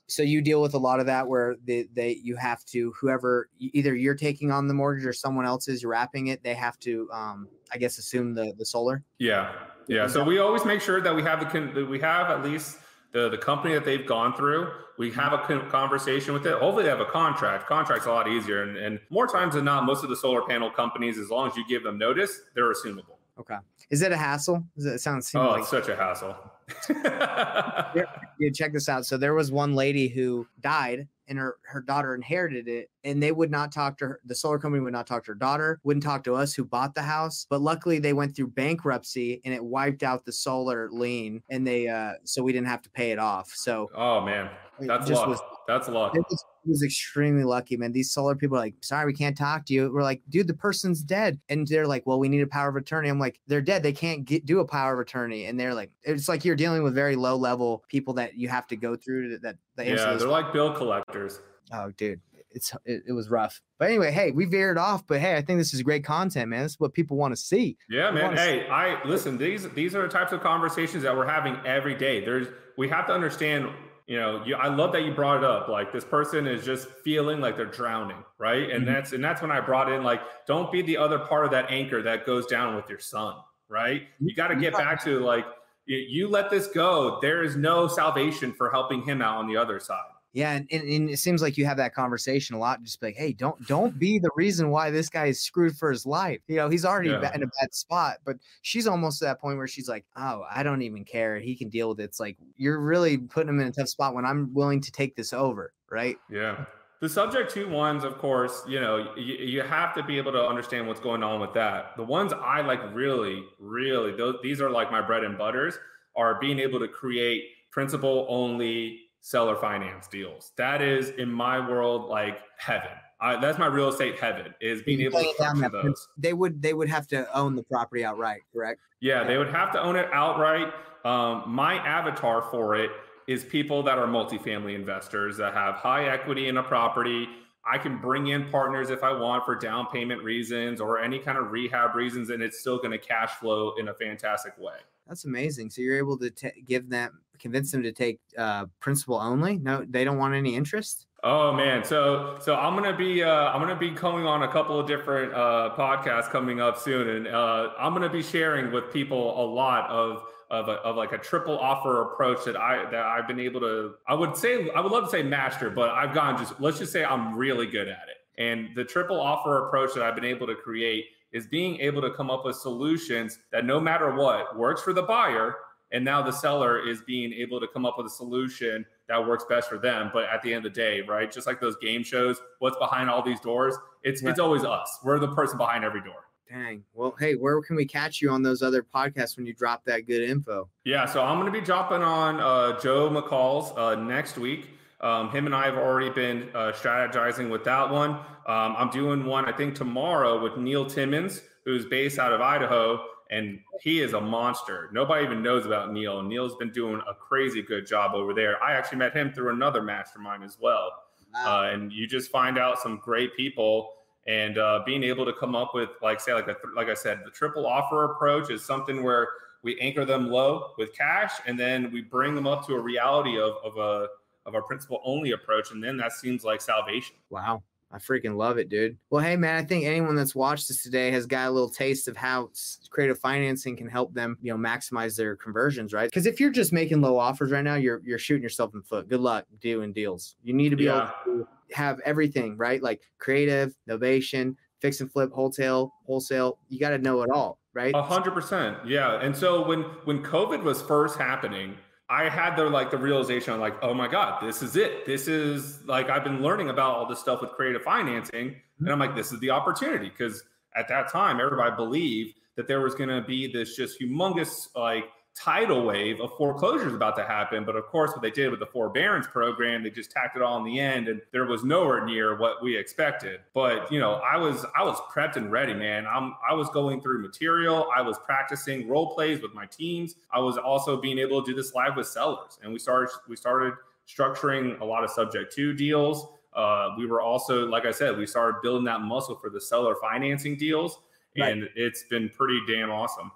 So 0.09 0.23
you 0.23 0.41
deal 0.41 0.61
with 0.61 0.73
a 0.73 0.77
lot 0.77 0.99
of 0.99 1.05
that 1.05 1.27
where 1.27 1.55
they, 1.65 1.87
they 1.93 2.19
you 2.23 2.35
have 2.35 2.65
to 2.65 2.91
whoever 2.99 3.49
either 3.59 3.95
you're 3.95 4.15
taking 4.15 4.51
on 4.51 4.67
the 4.67 4.73
mortgage 4.73 5.05
or 5.05 5.13
someone 5.13 5.45
else 5.45 5.67
is 5.67 5.85
wrapping 5.85 6.27
it. 6.27 6.43
They 6.43 6.55
have 6.55 6.79
to, 6.79 7.09
um, 7.13 7.47
I 7.71 7.77
guess, 7.77 7.97
assume 7.97 8.33
the 8.33 8.53
the 8.57 8.65
solar. 8.65 9.03
Yeah, 9.19 9.53
yeah. 9.87 10.07
So 10.07 10.23
we 10.23 10.39
always 10.39 10.65
make 10.65 10.81
sure 10.81 10.99
that 11.01 11.15
we 11.15 11.21
have 11.23 11.39
the 11.51 11.85
we 11.85 11.99
have 11.99 12.29
at 12.29 12.43
least 12.43 12.77
the 13.11 13.29
the 13.29 13.37
company 13.37 13.73
that 13.75 13.85
they've 13.85 14.05
gone 14.05 14.35
through. 14.35 14.71
We 14.97 15.11
have 15.11 15.31
a 15.31 15.37
conversation 15.69 16.33
with 16.33 16.45
it. 16.45 16.53
Hopefully, 16.53 16.83
they 16.83 16.89
have 16.89 16.99
a 16.99 17.05
contract. 17.05 17.67
Contract's 17.67 18.05
a 18.05 18.11
lot 18.11 18.27
easier, 18.27 18.63
and, 18.63 18.75
and 18.75 18.99
more 19.09 19.27
times 19.27 19.53
than 19.53 19.63
not, 19.63 19.85
most 19.85 20.03
of 20.03 20.09
the 20.09 20.15
solar 20.15 20.41
panel 20.41 20.69
companies, 20.69 21.17
as 21.17 21.29
long 21.29 21.49
as 21.49 21.55
you 21.55 21.65
give 21.69 21.83
them 21.83 21.97
notice, 21.97 22.41
they're 22.53 22.73
assumable. 22.73 23.15
Okay. 23.39 23.55
Is 23.89 24.01
it 24.01 24.11
a 24.11 24.17
hassle? 24.17 24.65
Does 24.75 24.85
it 24.85 24.99
sound? 24.99 25.23
Oh, 25.35 25.51
like- 25.51 25.61
it's 25.61 25.69
such 25.69 25.87
a 25.87 25.95
hassle. 25.95 26.35
yeah, 26.89 28.49
check 28.53 28.73
this 28.73 28.89
out. 28.89 29.05
So 29.05 29.17
there 29.17 29.33
was 29.33 29.51
one 29.51 29.73
lady 29.73 30.07
who 30.07 30.47
died 30.61 31.07
and 31.27 31.37
her 31.37 31.57
her 31.63 31.81
daughter 31.81 32.15
inherited 32.15 32.67
it 32.67 32.89
and 33.03 33.21
they 33.21 33.31
would 33.31 33.51
not 33.51 33.71
talk 33.71 33.97
to 33.99 34.07
her 34.07 34.19
the 34.25 34.33
solar 34.33 34.57
company 34.57 34.83
would 34.83 34.93
not 34.93 35.05
talk 35.05 35.23
to 35.23 35.31
her 35.31 35.35
daughter 35.35 35.79
wouldn't 35.83 36.03
talk 36.03 36.23
to 36.23 36.33
us 36.33 36.53
who 36.53 36.65
bought 36.65 36.95
the 36.95 37.01
house. 37.01 37.45
But 37.49 37.61
luckily 37.61 37.99
they 37.99 38.13
went 38.13 38.35
through 38.35 38.47
bankruptcy 38.47 39.39
and 39.45 39.53
it 39.53 39.63
wiped 39.63 40.03
out 40.03 40.25
the 40.25 40.31
solar 40.31 40.89
lien 40.91 41.41
and 41.49 41.65
they 41.65 41.87
uh 41.87 42.13
so 42.23 42.43
we 42.43 42.51
didn't 42.51 42.67
have 42.67 42.81
to 42.81 42.89
pay 42.89 43.11
it 43.11 43.19
off. 43.19 43.51
So 43.53 43.89
oh 43.95 44.21
man 44.21 44.49
that's 44.87 45.09
luck. 45.09 45.27
Was, 45.27 45.39
that's 45.67 45.87
luck. 45.87 46.15
It 46.15 46.23
was, 46.29 46.45
it 46.65 46.69
was 46.69 46.83
extremely 46.83 47.43
lucky, 47.43 47.77
man. 47.77 47.91
These 47.91 48.11
solar 48.11 48.35
people 48.35 48.57
are 48.57 48.61
like, 48.61 48.75
sorry, 48.81 49.05
we 49.05 49.13
can't 49.13 49.37
talk 49.37 49.65
to 49.67 49.73
you. 49.73 49.91
We're 49.93 50.03
like, 50.03 50.21
dude, 50.29 50.47
the 50.47 50.53
person's 50.53 51.01
dead. 51.01 51.39
And 51.49 51.67
they're 51.67 51.87
like, 51.87 52.05
well, 52.05 52.19
we 52.19 52.29
need 52.29 52.41
a 52.41 52.47
power 52.47 52.69
of 52.69 52.75
attorney. 52.75 53.09
I'm 53.09 53.19
like, 53.19 53.39
they're 53.47 53.61
dead. 53.61 53.83
They 53.83 53.93
can't 53.93 54.25
get, 54.25 54.45
do 54.45 54.59
a 54.59 54.65
power 54.65 54.93
of 54.93 54.99
attorney. 54.99 55.45
And 55.45 55.59
they're 55.59 55.73
like, 55.73 55.91
it's 56.03 56.29
like 56.29 56.45
you're 56.45 56.55
dealing 56.55 56.83
with 56.83 56.95
very 56.95 57.15
low 57.15 57.35
level 57.35 57.83
people 57.89 58.13
that 58.15 58.35
you 58.35 58.49
have 58.49 58.67
to 58.67 58.75
go 58.75 58.95
through 58.95 59.39
that. 59.39 59.57
that 59.75 59.87
yeah, 59.87 60.13
they're 60.13 60.27
like 60.27 60.53
bill 60.53 60.73
collectors. 60.73 61.39
Oh, 61.71 61.91
dude, 61.97 62.19
it's 62.51 62.73
it, 62.85 63.03
it, 63.07 63.13
was 63.13 63.29
rough. 63.29 63.61
But 63.77 63.89
anyway, 63.89 64.11
hey, 64.11 64.31
we 64.31 64.45
veered 64.45 64.77
off. 64.77 65.05
But 65.05 65.19
hey, 65.19 65.35
I 65.35 65.41
think 65.41 65.59
this 65.59 65.73
is 65.73 65.81
great 65.81 66.03
content, 66.03 66.49
man. 66.49 66.63
This 66.63 66.73
is 66.73 66.79
what 66.79 66.93
people 66.93 67.17
want 67.17 67.31
to 67.31 67.37
see. 67.37 67.77
Yeah, 67.89 68.11
man. 68.11 68.35
Hey, 68.35 68.63
see. 68.63 68.69
I 68.69 69.03
listen. 69.05 69.37
These 69.37 69.69
these 69.69 69.95
are 69.95 70.01
the 70.01 70.07
types 70.07 70.31
of 70.31 70.41
conversations 70.41 71.03
that 71.03 71.15
we're 71.15 71.27
having 71.27 71.57
every 71.65 71.95
day. 71.95 72.23
There's 72.23 72.47
we 72.77 72.89
have 72.89 73.05
to 73.07 73.13
understand. 73.13 73.69
You 74.09 74.17
know, 74.17 74.43
you, 74.43 74.55
I 74.55 74.69
love 74.69 74.91
that 74.93 75.03
you 75.03 75.13
brought 75.13 75.37
it 75.37 75.43
up. 75.43 75.69
Like 75.69 75.93
this 75.93 76.03
person 76.03 76.47
is 76.47 76.65
just 76.65 76.89
feeling 77.03 77.39
like 77.39 77.55
they're 77.55 77.67
drowning, 77.67 78.23
right? 78.39 78.71
And 78.71 78.83
mm-hmm. 78.83 78.93
that's 78.93 79.13
and 79.13 79.23
that's 79.23 79.39
when 79.39 79.51
I 79.51 79.61
brought 79.61 79.91
in 79.91 80.03
like, 80.03 80.21
don't 80.47 80.71
be 80.71 80.81
the 80.81 80.97
other 80.97 81.19
part 81.19 81.45
of 81.45 81.51
that 81.51 81.69
anchor 81.69 82.01
that 82.01 82.25
goes 82.25 82.47
down 82.47 82.75
with 82.75 82.89
your 82.89 82.97
son, 82.97 83.35
right? 83.67 84.07
You 84.19 84.33
got 84.33 84.47
to 84.47 84.55
get 84.55 84.73
back 84.73 85.03
to 85.03 85.19
like, 85.19 85.45
you, 85.85 85.97
you 85.97 86.27
let 86.27 86.49
this 86.49 86.65
go. 86.65 87.19
There 87.21 87.43
is 87.43 87.55
no 87.55 87.87
salvation 87.87 88.51
for 88.51 88.71
helping 88.71 89.03
him 89.03 89.21
out 89.21 89.37
on 89.37 89.47
the 89.47 89.55
other 89.55 89.79
side 89.79 89.99
yeah, 90.31 90.51
and, 90.51 90.67
and, 90.71 90.83
and, 90.83 91.09
it 91.09 91.17
seems 91.17 91.41
like 91.41 91.57
you 91.57 91.65
have 91.65 91.77
that 91.77 91.95
conversation 91.95 92.55
a 92.55 92.59
lot. 92.59 92.83
Just 92.83 93.01
like, 93.01 93.15
hey, 93.15 93.33
don't 93.33 93.65
don't 93.67 93.97
be 93.97 94.19
the 94.19 94.29
reason 94.35 94.69
why 94.69 94.91
this 94.91 95.09
guy 95.09 95.25
is 95.25 95.41
screwed 95.41 95.75
for 95.75 95.91
his 95.91 96.05
life. 96.05 96.39
You 96.47 96.57
know, 96.57 96.69
he's 96.69 96.85
already 96.85 97.09
yeah. 97.09 97.33
in 97.33 97.41
a 97.41 97.47
bad 97.59 97.73
spot. 97.73 98.17
But 98.25 98.37
she's 98.61 98.85
almost 98.85 99.19
to 99.19 99.25
that 99.25 99.41
point 99.41 99.57
where 99.57 99.67
she's 99.67 99.89
like, 99.89 100.05
oh, 100.15 100.43
I 100.49 100.61
don't 100.61 100.83
even 100.83 101.03
care. 101.03 101.39
He 101.39 101.55
can 101.55 101.69
deal 101.69 101.89
with 101.89 101.99
it. 101.99 102.03
It's 102.03 102.19
like 102.19 102.37
you're 102.57 102.79
really 102.79 103.17
putting 103.17 103.49
him 103.49 103.59
in 103.59 103.67
a 103.67 103.71
tough 103.71 103.89
spot 103.89 104.13
when 104.13 104.25
I'm 104.25 104.53
willing 104.53 104.81
to 104.81 104.91
take 104.91 105.15
this 105.15 105.33
over, 105.33 105.73
right? 105.89 106.17
Yeah. 106.29 106.65
The 107.01 107.09
subject 107.09 107.51
to 107.53 107.67
ones, 107.67 108.03
of 108.03 108.17
course, 108.17 108.61
you 108.67 108.81
know, 108.81 109.13
you, 109.15 109.35
you 109.35 109.61
have 109.61 109.95
to 109.95 110.03
be 110.03 110.17
able 110.17 110.33
to 110.33 110.45
understand 110.45 110.85
what's 110.85 110.99
going 110.99 111.23
on 111.23 111.39
with 111.39 111.53
that. 111.53 111.95
The 111.95 112.03
ones 112.03 112.33
I 112.33 112.61
like 112.61 112.81
really, 112.93 113.41
really, 113.57 114.11
those, 114.15 114.35
these 114.43 114.59
are 114.59 114.69
like 114.69 114.91
my 114.91 115.01
bread 115.01 115.23
and 115.23 115.37
butters, 115.37 115.79
are 116.15 116.37
being 116.39 116.59
able 116.59 116.79
to 116.79 116.87
create 116.89 117.45
principal 117.71 118.25
only 118.29 118.99
seller 119.21 119.55
finance 119.55 120.07
deals. 120.07 120.51
That 120.57 120.81
is 120.81 121.09
in 121.09 121.31
my 121.31 121.59
world 121.59 122.09
like 122.09 122.39
heaven. 122.57 122.91
I, 123.21 123.39
that's 123.39 123.59
my 123.59 123.65
real 123.65 123.89
estate 123.89 124.17
heaven 124.17 124.53
is 124.61 124.81
being 124.81 125.01
able 125.01 125.19
to 125.21 125.33
structure 125.33 125.69
those. 125.69 126.07
They 126.17 126.33
would 126.33 126.61
they 126.61 126.73
would 126.73 126.89
have 126.89 127.05
to 127.07 127.31
own 127.37 127.55
the 127.55 127.63
property 127.63 128.05
outright, 128.05 128.41
correct? 128.53 128.79
Yeah, 129.01 129.23
they 129.25 129.37
would 129.37 129.49
have 129.49 129.71
to 129.73 129.81
own 129.81 129.97
it 129.97 130.07
outright. 130.13 130.73
Um, 131.03 131.43
my 131.47 131.75
avatar 131.85 132.41
for 132.49 132.75
it 132.75 132.91
is 133.27 133.43
people 133.43 133.83
that 133.83 133.97
are 133.97 134.07
multifamily 134.07 134.73
investors 134.73 135.37
that 135.37 135.53
have 135.53 135.75
high 135.75 136.05
equity 136.05 136.47
in 136.47 136.57
a 136.57 136.63
property. 136.63 137.27
I 137.71 137.77
can 137.77 137.97
bring 137.97 138.27
in 138.27 138.49
partners 138.49 138.89
if 138.89 139.03
I 139.03 139.11
want 139.11 139.45
for 139.45 139.55
down 139.55 139.87
payment 139.87 140.23
reasons 140.23 140.81
or 140.81 140.99
any 140.99 141.19
kind 141.19 141.37
of 141.37 141.51
rehab 141.51 141.95
reasons, 141.95 142.29
and 142.29 142.41
it's 142.41 142.59
still 142.59 142.77
going 142.77 142.91
to 142.91 142.97
cash 142.97 143.31
flow 143.31 143.73
in 143.77 143.89
a 143.89 143.93
fantastic 143.93 144.57
way. 144.57 144.77
That's 145.09 145.25
amazing. 145.25 145.71
So 145.71 145.81
you're 145.81 145.97
able 145.97 146.17
to 146.19 146.29
t- 146.29 146.63
give 146.67 146.87
them, 146.87 147.19
convince 147.39 147.71
them 147.71 147.81
to 147.81 147.91
take 147.91 148.19
uh, 148.37 148.67
principal 148.79 149.15
only. 149.15 149.57
No, 149.57 149.83
they 149.89 150.03
don't 150.03 150.19
want 150.19 150.35
any 150.35 150.55
interest. 150.55 151.07
Oh 151.23 151.51
man, 151.51 151.83
so 151.83 152.37
so 152.39 152.55
I'm 152.55 152.75
gonna 152.75 152.95
be 152.95 153.23
uh, 153.23 153.29
I'm 153.29 153.59
gonna 153.59 153.75
be 153.75 153.91
coming 153.91 154.25
on 154.25 154.43
a 154.43 154.47
couple 154.47 154.79
of 154.79 154.87
different 154.87 155.33
uh, 155.33 155.71
podcasts 155.75 156.29
coming 156.29 156.61
up 156.61 156.77
soon, 156.77 157.09
and 157.09 157.27
uh, 157.27 157.71
I'm 157.77 157.91
gonna 157.93 158.07
be 158.07 158.23
sharing 158.23 158.71
with 158.71 158.93
people 158.93 159.43
a 159.43 159.45
lot 159.45 159.89
of 159.89 160.23
of, 160.49 160.67
a, 160.67 160.73
of 160.73 160.95
like 160.95 161.11
a 161.11 161.17
triple 161.17 161.59
offer 161.59 162.03
approach 162.03 162.45
that 162.45 162.55
I 162.55 162.89
that 162.89 163.05
I've 163.05 163.27
been 163.27 163.39
able 163.39 163.59
to. 163.61 163.95
I 164.07 164.13
would 164.13 164.37
say 164.37 164.69
I 164.69 164.79
would 164.79 164.93
love 164.93 165.05
to 165.05 165.09
say 165.09 165.23
master, 165.23 165.69
but 165.69 165.89
I've 165.89 166.13
gone 166.13 166.37
just 166.37 166.57
let's 166.61 166.79
just 166.79 166.93
say 166.93 167.03
I'm 167.03 167.35
really 167.35 167.67
good 167.67 167.89
at 167.89 168.03
it. 168.07 168.41
And 168.41 168.69
the 168.75 168.85
triple 168.85 169.19
offer 169.19 169.67
approach 169.67 169.95
that 169.95 170.03
I've 170.03 170.15
been 170.15 170.23
able 170.23 170.47
to 170.47 170.55
create 170.55 171.07
is 171.31 171.47
being 171.47 171.79
able 171.79 172.01
to 172.01 172.11
come 172.11 172.29
up 172.29 172.45
with 172.45 172.55
solutions 172.55 173.39
that 173.51 173.65
no 173.65 173.79
matter 173.79 174.15
what 174.15 174.57
works 174.57 174.81
for 174.81 174.93
the 174.93 175.03
buyer 175.03 175.55
and 175.91 176.05
now 176.05 176.21
the 176.21 176.31
seller 176.31 176.87
is 176.87 177.01
being 177.01 177.33
able 177.33 177.59
to 177.59 177.67
come 177.67 177.85
up 177.85 177.95
with 177.97 178.05
a 178.05 178.09
solution 178.09 178.85
that 179.07 179.25
works 179.25 179.45
best 179.49 179.69
for 179.69 179.77
them 179.77 180.09
but 180.13 180.25
at 180.25 180.41
the 180.41 180.53
end 180.53 180.65
of 180.65 180.73
the 180.73 180.79
day 180.79 181.01
right 181.01 181.31
just 181.31 181.47
like 181.47 181.59
those 181.59 181.75
game 181.77 182.03
shows 182.03 182.39
what's 182.59 182.77
behind 182.77 183.09
all 183.09 183.21
these 183.21 183.39
doors 183.39 183.75
it's 184.03 184.23
right. 184.23 184.31
it's 184.31 184.39
always 184.39 184.63
us 184.63 184.99
we're 185.03 185.19
the 185.19 185.33
person 185.33 185.57
behind 185.57 185.83
every 185.83 186.01
door 186.01 186.25
Dang. 186.49 186.83
Well, 186.95 187.15
hey, 187.19 187.35
where 187.35 187.61
can 187.61 187.75
we 187.75 187.85
catch 187.85 188.21
you 188.21 188.31
on 188.31 188.41
those 188.41 188.63
other 188.63 188.81
podcasts 188.81 189.37
when 189.37 189.45
you 189.45 189.53
drop 189.53 189.85
that 189.85 190.07
good 190.07 190.27
info? 190.27 190.67
Yeah, 190.83 191.05
so 191.05 191.21
I'm 191.21 191.39
going 191.39 191.51
to 191.51 191.59
be 191.59 191.63
dropping 191.63 192.01
on 192.01 192.39
uh, 192.39 192.79
Joe 192.79 193.07
McCall's 193.07 193.71
uh, 193.77 193.93
next 193.93 194.35
week. 194.39 194.78
Um, 195.01 195.29
him 195.31 195.45
and 195.45 195.55
I 195.55 195.65
have 195.65 195.75
already 195.75 196.09
been 196.09 196.49
uh, 196.53 196.71
strategizing 196.73 197.49
with 197.49 197.63
that 197.63 197.89
one. 197.89 198.11
Um, 198.11 198.75
I'm 198.77 198.89
doing 198.89 199.25
one, 199.25 199.45
I 199.45 199.51
think, 199.51 199.75
tomorrow 199.75 200.41
with 200.41 200.57
Neil 200.57 200.85
Timmons, 200.85 201.41
who's 201.63 201.85
based 201.85 202.19
out 202.19 202.33
of 202.33 202.41
Idaho 202.41 203.05
and 203.29 203.59
he 203.81 204.01
is 204.01 204.13
a 204.13 204.21
monster. 204.21 204.89
Nobody 204.91 205.23
even 205.23 205.43
knows 205.43 205.65
about 205.65 205.93
Neil. 205.93 206.21
Neil's 206.23 206.55
been 206.55 206.71
doing 206.71 207.01
a 207.07 207.13
crazy 207.13 207.61
good 207.61 207.85
job 207.85 208.15
over 208.15 208.33
there. 208.33 208.61
I 208.63 208.73
actually 208.73 208.97
met 208.97 209.15
him 209.15 209.31
through 209.31 209.53
another 209.53 209.83
mastermind 209.83 210.43
as 210.43 210.57
well. 210.59 210.91
Wow. 211.33 211.61
Uh, 211.61 211.69
and 211.69 211.93
you 211.93 212.07
just 212.07 212.31
find 212.31 212.57
out 212.57 212.79
some 212.79 212.97
great 212.97 213.35
people 213.37 213.91
and 214.27 214.57
uh, 214.57 214.81
being 214.85 215.03
able 215.03 215.25
to 215.25 215.33
come 215.33 215.55
up 215.55 215.75
with 215.75 215.89
like 216.01 216.19
say 216.19 216.33
like 216.33 216.47
a, 216.47 216.55
like 216.75 216.87
I 216.87 216.95
said, 216.95 217.21
the 217.23 217.31
triple 217.31 217.67
offer 217.67 218.05
approach 218.05 218.49
is 218.49 218.65
something 218.65 219.03
where 219.03 219.27
we 219.61 219.79
anchor 219.79 220.05
them 220.05 220.29
low 220.29 220.71
with 220.77 220.95
cash 220.97 221.33
and 221.45 221.59
then 221.59 221.91
we 221.91 222.01
bring 222.01 222.33
them 222.33 222.47
up 222.47 222.65
to 222.67 222.73
a 222.73 222.79
reality 222.79 223.39
of, 223.39 223.53
of 223.63 223.77
a 223.77 224.07
of 224.49 224.55
a 224.55 224.61
principal 224.61 225.01
only 225.05 225.31
approach 225.31 225.71
and 225.71 225.83
then 225.83 225.97
that 225.97 226.11
seems 226.11 226.43
like 226.43 226.61
salvation. 226.61 227.15
Wow. 227.29 227.63
I 227.91 227.97
freaking 227.97 228.35
love 228.35 228.59
it, 228.59 228.69
dude. 228.69 228.97
Well, 229.09 229.23
hey, 229.23 229.35
man, 229.35 229.55
I 229.55 229.63
think 229.63 229.85
anyone 229.85 230.15
that's 230.15 230.35
watched 230.35 230.67
this 230.67 230.83
today 230.83 231.09
has 231.09 231.25
got 231.25 231.47
a 231.47 231.51
little 231.51 231.69
taste 231.69 232.07
of 232.07 232.15
how 232.15 232.51
creative 232.91 233.17
financing 233.17 233.75
can 233.75 233.87
help 233.87 234.13
them, 234.13 234.37
you 234.41 234.55
know, 234.55 234.59
maximize 234.59 235.17
their 235.17 235.35
conversions, 235.35 235.91
right? 235.91 236.07
Because 236.07 236.27
if 236.27 236.39
you're 236.39 236.51
just 236.51 236.71
making 236.71 237.01
low 237.01 237.17
offers 237.17 237.51
right 237.51 237.63
now, 237.63 237.75
you're 237.75 238.01
you're 238.05 238.19
shooting 238.19 238.43
yourself 238.43 238.73
in 238.73 238.81
the 238.81 238.85
foot. 238.85 239.09
Good 239.09 239.21
luck 239.21 239.45
doing 239.59 239.91
deals. 239.91 240.35
You 240.43 240.53
need 240.53 240.69
to 240.69 240.75
be 240.75 240.83
yeah. 240.83 241.11
able 241.25 241.39
to 241.39 241.47
have 241.73 241.99
everything, 242.05 242.57
right? 242.57 242.81
Like 242.81 243.01
creative, 243.17 243.73
novation, 243.89 244.55
fix 244.81 245.01
and 245.01 245.11
flip, 245.11 245.31
wholesale, 245.31 245.91
wholesale. 246.05 246.59
You 246.67 246.79
got 246.79 246.89
to 246.89 246.99
know 246.99 247.23
it 247.23 247.31
all, 247.31 247.57
right? 247.73 247.93
A 247.95 248.03
hundred 248.03 248.35
percent, 248.35 248.77
yeah. 248.85 249.19
And 249.19 249.35
so 249.35 249.67
when 249.67 249.81
when 250.05 250.21
COVID 250.21 250.61
was 250.61 250.79
first 250.83 251.17
happening 251.17 251.75
I 252.09 252.27
had 252.27 252.55
the 252.55 252.63
like 252.65 252.89
the 252.89 252.97
realization 252.97 253.53
I'm 253.53 253.59
like, 253.59 253.75
oh 253.83 253.93
my 253.93 254.07
God, 254.07 254.41
this 254.41 254.63
is 254.63 254.75
it. 254.75 255.05
This 255.05 255.27
is 255.27 255.85
like 255.85 256.09
I've 256.09 256.23
been 256.23 256.41
learning 256.41 256.69
about 256.69 256.95
all 256.95 257.07
this 257.07 257.19
stuff 257.19 257.41
with 257.41 257.51
creative 257.51 257.83
financing. 257.83 258.49
Mm-hmm. 258.49 258.85
And 258.85 258.91
I'm 258.91 258.99
like, 258.99 259.15
this 259.15 259.31
is 259.31 259.39
the 259.39 259.51
opportunity. 259.51 260.09
Cause 260.09 260.43
at 260.75 260.87
that 260.87 261.11
time, 261.11 261.39
everybody 261.39 261.75
believed 261.75 262.35
that 262.55 262.67
there 262.67 262.81
was 262.81 262.95
gonna 262.95 263.23
be 263.23 263.51
this 263.51 263.75
just 263.75 264.01
humongous 264.01 264.69
like 264.75 265.05
tidal 265.39 265.85
wave 265.85 266.19
of 266.19 266.35
foreclosures 266.37 266.93
about 266.93 267.15
to 267.15 267.23
happen. 267.23 267.63
But 267.63 267.75
of 267.75 267.85
course, 267.85 268.11
what 268.11 268.21
they 268.21 268.31
did 268.31 268.51
with 268.51 268.59
the 268.59 268.65
forbearance 268.65 269.27
program, 269.27 269.83
they 269.83 269.89
just 269.89 270.11
tacked 270.11 270.35
it 270.35 270.41
all 270.41 270.57
in 270.57 270.65
the 270.65 270.79
end, 270.79 271.07
and 271.07 271.21
there 271.31 271.45
was 271.45 271.63
nowhere 271.63 272.05
near 272.05 272.37
what 272.37 272.61
we 272.61 272.75
expected. 272.75 273.39
But 273.53 273.91
you 273.91 273.99
know, 273.99 274.15
I 274.15 274.37
was 274.37 274.65
I 274.77 274.83
was 274.83 274.99
prepped 275.13 275.37
and 275.37 275.51
ready, 275.51 275.73
man. 275.73 276.05
I'm 276.07 276.35
I 276.47 276.53
was 276.53 276.69
going 276.69 277.01
through 277.01 277.21
material, 277.21 277.87
I 277.95 278.01
was 278.01 278.17
practicing 278.19 278.87
role 278.87 279.13
plays 279.13 279.41
with 279.41 279.53
my 279.53 279.65
teams. 279.65 280.15
I 280.31 280.39
was 280.39 280.57
also 280.57 280.99
being 280.99 281.17
able 281.19 281.41
to 281.43 281.51
do 281.51 281.55
this 281.55 281.73
live 281.73 281.95
with 281.95 282.07
sellers, 282.07 282.59
and 282.61 282.73
we 282.73 282.79
started 282.79 283.11
we 283.27 283.35
started 283.35 283.73
structuring 284.07 284.79
a 284.81 284.85
lot 284.85 285.03
of 285.03 285.09
subject 285.09 285.53
to 285.55 285.73
deals. 285.73 286.27
Uh, 286.53 286.89
we 286.97 287.05
were 287.05 287.21
also, 287.21 287.67
like 287.67 287.85
I 287.85 287.91
said, 287.91 288.17
we 288.17 288.25
started 288.25 288.61
building 288.63 288.83
that 288.85 289.01
muscle 289.01 289.35
for 289.35 289.51
the 289.51 289.61
seller 289.61 289.95
financing 290.01 290.57
deals, 290.57 290.99
and 291.37 291.61
right. 291.61 291.71
it's 291.75 292.03
been 292.03 292.27
pretty 292.29 292.59
damn 292.67 292.89
awesome. 292.89 293.31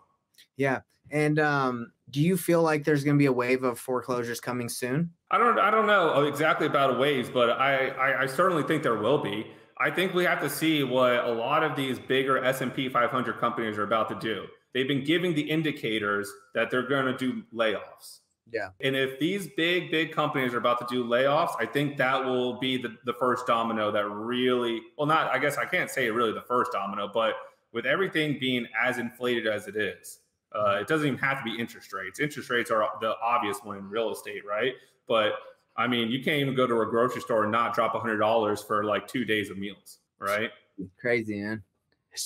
Yeah. 0.57 0.81
And 1.11 1.39
um, 1.39 1.91
do 2.09 2.21
you 2.21 2.37
feel 2.37 2.61
like 2.61 2.83
there's 2.83 3.03
going 3.03 3.17
to 3.17 3.19
be 3.19 3.25
a 3.25 3.33
wave 3.33 3.63
of 3.63 3.79
foreclosures 3.79 4.39
coming 4.39 4.69
soon? 4.69 5.11
I 5.31 5.37
don't. 5.37 5.59
I 5.59 5.71
don't 5.71 5.87
know 5.87 6.25
exactly 6.25 6.67
about 6.67 6.95
a 6.95 6.99
wave, 6.99 7.33
but 7.33 7.51
I, 7.51 7.87
I, 7.87 8.21
I 8.21 8.25
certainly 8.27 8.63
think 8.63 8.83
there 8.83 8.95
will 8.95 9.17
be. 9.17 9.47
I 9.79 9.89
think 9.89 10.13
we 10.13 10.23
have 10.25 10.39
to 10.41 10.49
see 10.49 10.83
what 10.83 11.25
a 11.25 11.31
lot 11.31 11.63
of 11.63 11.75
these 11.75 11.99
bigger 11.99 12.43
S 12.43 12.61
and 12.61 12.73
P 12.73 12.87
500 12.87 13.39
companies 13.39 13.77
are 13.77 13.83
about 13.83 14.09
to 14.09 14.15
do. 14.15 14.45
They've 14.73 14.87
been 14.87 15.03
giving 15.03 15.33
the 15.33 15.41
indicators 15.41 16.31
that 16.53 16.71
they're 16.71 16.87
going 16.87 17.05
to 17.05 17.17
do 17.17 17.43
layoffs. 17.53 18.19
Yeah. 18.51 18.69
And 18.81 18.95
if 18.95 19.19
these 19.19 19.49
big, 19.55 19.89
big 19.89 20.11
companies 20.11 20.53
are 20.53 20.57
about 20.57 20.79
to 20.79 20.85
do 20.93 21.03
layoffs, 21.05 21.53
I 21.59 21.65
think 21.65 21.97
that 21.97 22.23
will 22.23 22.59
be 22.59 22.77
the, 22.77 22.95
the 23.05 23.13
first 23.13 23.47
domino 23.47 23.91
that 23.91 24.07
really, 24.07 24.81
well, 24.97 25.07
not, 25.07 25.31
I 25.31 25.39
guess 25.39 25.57
I 25.57 25.65
can't 25.65 25.89
say 25.89 26.09
really 26.09 26.33
the 26.33 26.41
first 26.41 26.71
domino, 26.71 27.09
but 27.11 27.33
with 27.71 27.85
everything 27.85 28.37
being 28.39 28.67
as 28.79 28.99
inflated 28.99 29.47
as 29.47 29.67
it 29.67 29.75
is, 29.75 30.19
uh, 30.55 30.77
it 30.79 30.87
doesn't 30.87 31.07
even 31.07 31.19
have 31.19 31.39
to 31.39 31.43
be 31.43 31.59
interest 31.59 31.93
rates. 31.93 32.19
Interest 32.19 32.49
rates 32.49 32.71
are 32.71 32.87
the 33.01 33.15
obvious 33.21 33.59
one 33.63 33.77
in 33.77 33.89
real 33.89 34.11
estate, 34.11 34.45
right? 34.45 34.73
But 35.07 35.33
I 35.75 35.87
mean, 35.87 36.09
you 36.09 36.23
can't 36.23 36.39
even 36.39 36.55
go 36.55 36.67
to 36.67 36.81
a 36.81 36.85
grocery 36.85 37.21
store 37.21 37.43
and 37.43 37.51
not 37.51 37.73
drop 37.73 37.95
a 37.95 37.99
hundred 37.99 38.17
dollars 38.17 38.61
for 38.61 38.83
like 38.83 39.07
two 39.07 39.25
days 39.25 39.49
of 39.49 39.57
meals, 39.57 39.99
right? 40.19 40.51
Crazy, 40.99 41.41
man. 41.41 41.63